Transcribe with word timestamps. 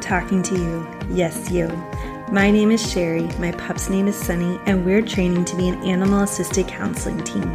Talking 0.00 0.42
to 0.44 0.54
you. 0.54 0.88
Yes, 1.10 1.50
you. 1.50 1.66
My 2.30 2.50
name 2.50 2.70
is 2.70 2.90
Sherrie, 2.90 3.28
my 3.38 3.52
pup's 3.52 3.90
name 3.90 4.06
is 4.06 4.16
Sunny, 4.16 4.58
and 4.66 4.84
we're 4.84 5.02
training 5.02 5.44
to 5.46 5.56
be 5.56 5.68
an 5.68 5.82
animal 5.82 6.22
assisted 6.22 6.68
counseling 6.68 7.22
team. 7.24 7.50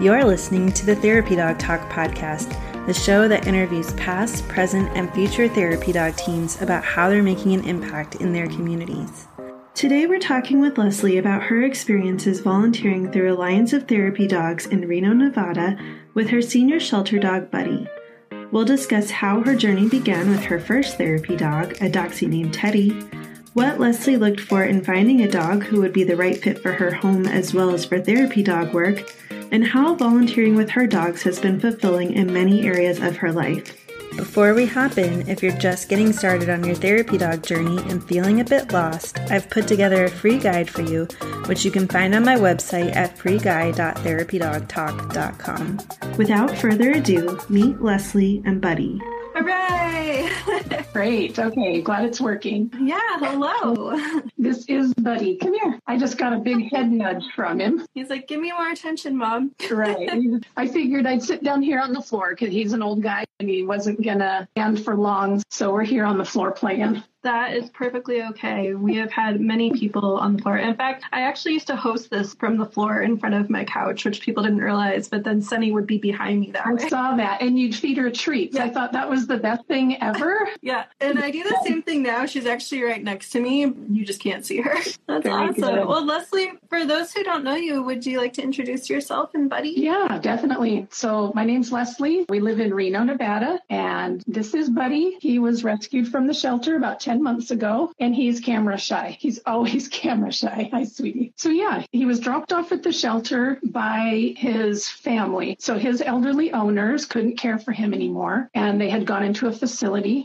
You're 0.00 0.24
listening 0.24 0.72
to 0.72 0.84
the 0.84 0.96
Therapy 0.96 1.36
Dog 1.36 1.58
Talk 1.58 1.80
podcast, 1.88 2.54
the 2.86 2.94
show 2.94 3.28
that 3.28 3.46
interviews 3.46 3.92
past, 3.94 4.46
present, 4.48 4.90
and 4.94 5.12
future 5.14 5.48
therapy 5.48 5.92
dog 5.92 6.16
teams 6.16 6.60
about 6.60 6.84
how 6.84 7.08
they're 7.08 7.22
making 7.22 7.54
an 7.54 7.64
impact 7.64 8.16
in 8.16 8.32
their 8.32 8.46
communities. 8.48 9.26
Today, 9.74 10.06
we're 10.06 10.18
talking 10.18 10.60
with 10.60 10.76
Leslee 10.76 11.18
about 11.18 11.42
her 11.42 11.62
experiences 11.62 12.40
volunteering 12.40 13.12
through 13.12 13.32
Alliance 13.34 13.72
of 13.72 13.86
Therapy 13.86 14.26
Dogs 14.26 14.66
in 14.66 14.88
Reno, 14.88 15.12
Nevada, 15.12 15.78
with 16.14 16.30
her 16.30 16.40
senior 16.42 16.80
shelter 16.80 17.18
dog, 17.18 17.50
Buddy. 17.50 17.86
We'll 18.52 18.64
discuss 18.64 19.10
how 19.10 19.42
her 19.42 19.56
journey 19.56 19.88
began 19.88 20.30
with 20.30 20.44
her 20.44 20.60
first 20.60 20.96
therapy 20.96 21.36
dog, 21.36 21.76
a 21.80 21.88
dachshund 21.88 22.32
named 22.32 22.54
Teddy, 22.54 22.90
what 23.54 23.78
Leslee 23.78 24.18
looked 24.18 24.40
for 24.40 24.64
in 24.64 24.84
finding 24.84 25.22
a 25.22 25.30
dog 25.30 25.64
who 25.64 25.80
would 25.80 25.92
be 25.92 26.04
the 26.04 26.16
right 26.16 26.36
fit 26.36 26.60
for 26.60 26.72
her 26.72 26.92
home 26.92 27.26
as 27.26 27.54
well 27.54 27.70
as 27.70 27.84
for 27.84 27.98
therapy 27.98 28.42
dog 28.42 28.72
work, 28.72 29.12
and 29.50 29.66
how 29.66 29.94
volunteering 29.94 30.54
with 30.54 30.70
her 30.70 30.86
dogs 30.86 31.22
has 31.22 31.38
been 31.38 31.58
fulfilling 31.58 32.12
in 32.12 32.32
many 32.32 32.66
areas 32.66 33.00
of 33.00 33.16
her 33.16 33.32
life. 33.32 33.85
Before 34.14 34.54
we 34.54 34.66
hop 34.66 34.98
in, 34.98 35.28
if 35.28 35.42
you're 35.42 35.58
just 35.58 35.88
getting 35.88 36.12
started 36.12 36.48
on 36.48 36.64
your 36.64 36.74
therapy 36.74 37.18
dog 37.18 37.42
journey 37.42 37.78
and 37.90 38.06
feeling 38.06 38.40
a 38.40 38.44
bit 38.44 38.72
lost, 38.72 39.18
I've 39.30 39.50
put 39.50 39.66
together 39.66 40.04
a 40.04 40.10
free 40.10 40.38
guide 40.38 40.70
for 40.70 40.82
you, 40.82 41.06
which 41.46 41.64
you 41.64 41.70
can 41.70 41.88
find 41.88 42.14
on 42.14 42.24
my 42.24 42.36
website 42.36 42.94
at 42.94 43.16
freeguide.therapydogtalk.com. 43.18 46.16
Without 46.16 46.56
further 46.56 46.92
ado, 46.92 47.38
meet 47.48 47.76
Leslee 47.76 48.42
and 48.46 48.60
Buddy. 48.60 49.00
Hooray! 49.34 49.85
Great. 50.92 51.38
Okay. 51.38 51.80
Glad 51.82 52.04
it's 52.04 52.20
working. 52.20 52.72
Yeah. 52.80 52.98
Hello. 53.18 53.98
This 54.38 54.64
is 54.66 54.94
Buddy. 54.94 55.38
Come 55.38 55.54
here. 55.54 55.80
I 55.88 55.98
just 55.98 56.18
got 56.18 56.32
a 56.32 56.38
big 56.38 56.70
head 56.70 56.92
nudge 56.92 57.24
from 57.34 57.58
him. 57.58 57.84
He's 57.94 58.10
like, 58.10 58.28
give 58.28 58.38
me 58.40 58.52
more 58.52 58.70
attention, 58.70 59.16
mom. 59.16 59.52
Right. 59.68 60.08
I 60.56 60.68
figured 60.68 61.04
I'd 61.04 61.22
sit 61.22 61.42
down 61.42 61.62
here 61.62 61.80
on 61.80 61.92
the 61.92 62.02
floor 62.02 62.30
because 62.30 62.50
he's 62.50 62.72
an 62.72 62.80
old 62.80 63.02
guy 63.02 63.24
and 63.40 63.48
he 63.48 63.64
wasn't 63.64 64.02
going 64.04 64.20
to 64.20 64.46
stand 64.52 64.84
for 64.84 64.94
long. 64.94 65.42
So 65.50 65.72
we're 65.72 65.82
here 65.82 66.04
on 66.04 66.16
the 66.16 66.24
floor 66.24 66.52
playing. 66.52 67.02
That 67.22 67.54
is 67.56 67.68
perfectly 67.70 68.22
okay. 68.22 68.74
We 68.74 68.94
have 68.96 69.10
had 69.10 69.40
many 69.40 69.72
people 69.72 70.16
on 70.18 70.36
the 70.36 70.42
floor. 70.42 70.58
In 70.58 70.76
fact, 70.76 71.04
I 71.12 71.22
actually 71.22 71.54
used 71.54 71.66
to 71.66 71.74
host 71.76 72.08
this 72.08 72.34
from 72.34 72.56
the 72.56 72.66
floor 72.66 73.02
in 73.02 73.18
front 73.18 73.34
of 73.34 73.50
my 73.50 73.64
couch, 73.64 74.04
which 74.04 74.20
people 74.20 74.44
didn't 74.44 74.60
realize, 74.60 75.08
but 75.08 75.24
then 75.24 75.42
Sunny 75.42 75.72
would 75.72 75.88
be 75.88 75.98
behind 75.98 76.38
me 76.40 76.52
that 76.52 76.64
I 76.66 76.74
way. 76.74 76.88
saw 76.88 77.16
that 77.16 77.42
and 77.42 77.58
you'd 77.58 77.74
feed 77.74 77.96
her 77.96 78.12
treats. 78.12 78.54
Yeah. 78.54 78.64
I 78.64 78.70
thought 78.70 78.92
that 78.92 79.10
was 79.10 79.26
the 79.26 79.38
best 79.38 79.66
thing 79.66 79.85
ever. 79.94 80.48
Yeah, 80.62 80.86
and 81.00 81.20
I 81.20 81.30
do 81.30 81.44
the 81.44 81.60
same 81.64 81.82
thing 81.82 82.02
now. 82.02 82.26
She's 82.26 82.46
actually 82.46 82.82
right 82.82 83.00
next 83.02 83.30
to 83.30 83.40
me. 83.40 83.60
You 83.88 84.04
just 84.04 84.20
can't 84.20 84.44
see 84.44 84.60
her. 84.62 84.74
That's 85.06 85.22
Very 85.22 85.50
awesome. 85.50 85.54
good. 85.54 85.86
Well, 85.86 86.04
Leslee, 86.04 86.58
for 86.68 86.84
those 86.84 87.12
who 87.12 87.22
don't 87.22 87.44
know 87.44 87.54
you, 87.54 87.82
would 87.84 88.04
you 88.04 88.18
like 88.18 88.32
to 88.34 88.42
introduce 88.42 88.90
yourself 88.90 89.30
and 89.34 89.48
Buddy? 89.48 89.74
Yeah, 89.76 90.18
definitely. 90.20 90.88
So 90.90 91.30
my 91.36 91.44
name's 91.44 91.70
Leslee. 91.70 92.28
We 92.28 92.40
live 92.40 92.58
in 92.58 92.74
Reno, 92.74 93.04
Nevada, 93.04 93.60
and 93.70 94.24
this 94.26 94.54
is 94.54 94.68
Buddy. 94.68 95.18
He 95.20 95.38
was 95.38 95.62
rescued 95.62 96.08
from 96.08 96.26
the 96.26 96.34
shelter 96.34 96.74
about 96.76 96.98
10 96.98 97.22
months 97.22 97.52
ago, 97.52 97.92
and 98.00 98.12
he's 98.14 98.40
camera 98.40 98.78
shy. 98.78 99.16
He's 99.20 99.38
always 99.46 99.86
camera 99.86 100.32
shy. 100.32 100.68
Hi, 100.72 100.82
sweetie. 100.84 101.32
So 101.36 101.50
yeah, 101.50 101.84
he 101.92 102.06
was 102.06 102.18
dropped 102.18 102.52
off 102.52 102.72
at 102.72 102.82
the 102.82 102.92
shelter 102.92 103.60
by 103.62 104.34
his 104.36 104.88
family. 104.88 105.56
So 105.60 105.78
his 105.78 106.02
elderly 106.02 106.52
owners 106.52 107.04
couldn't 107.04 107.36
care 107.36 107.58
for 107.58 107.70
him 107.70 107.94
anymore, 107.94 108.50
and 108.52 108.80
they 108.80 108.90
had 108.90 109.06
gone 109.06 109.22
into 109.22 109.46
a 109.46 109.52
facility. 109.52 109.75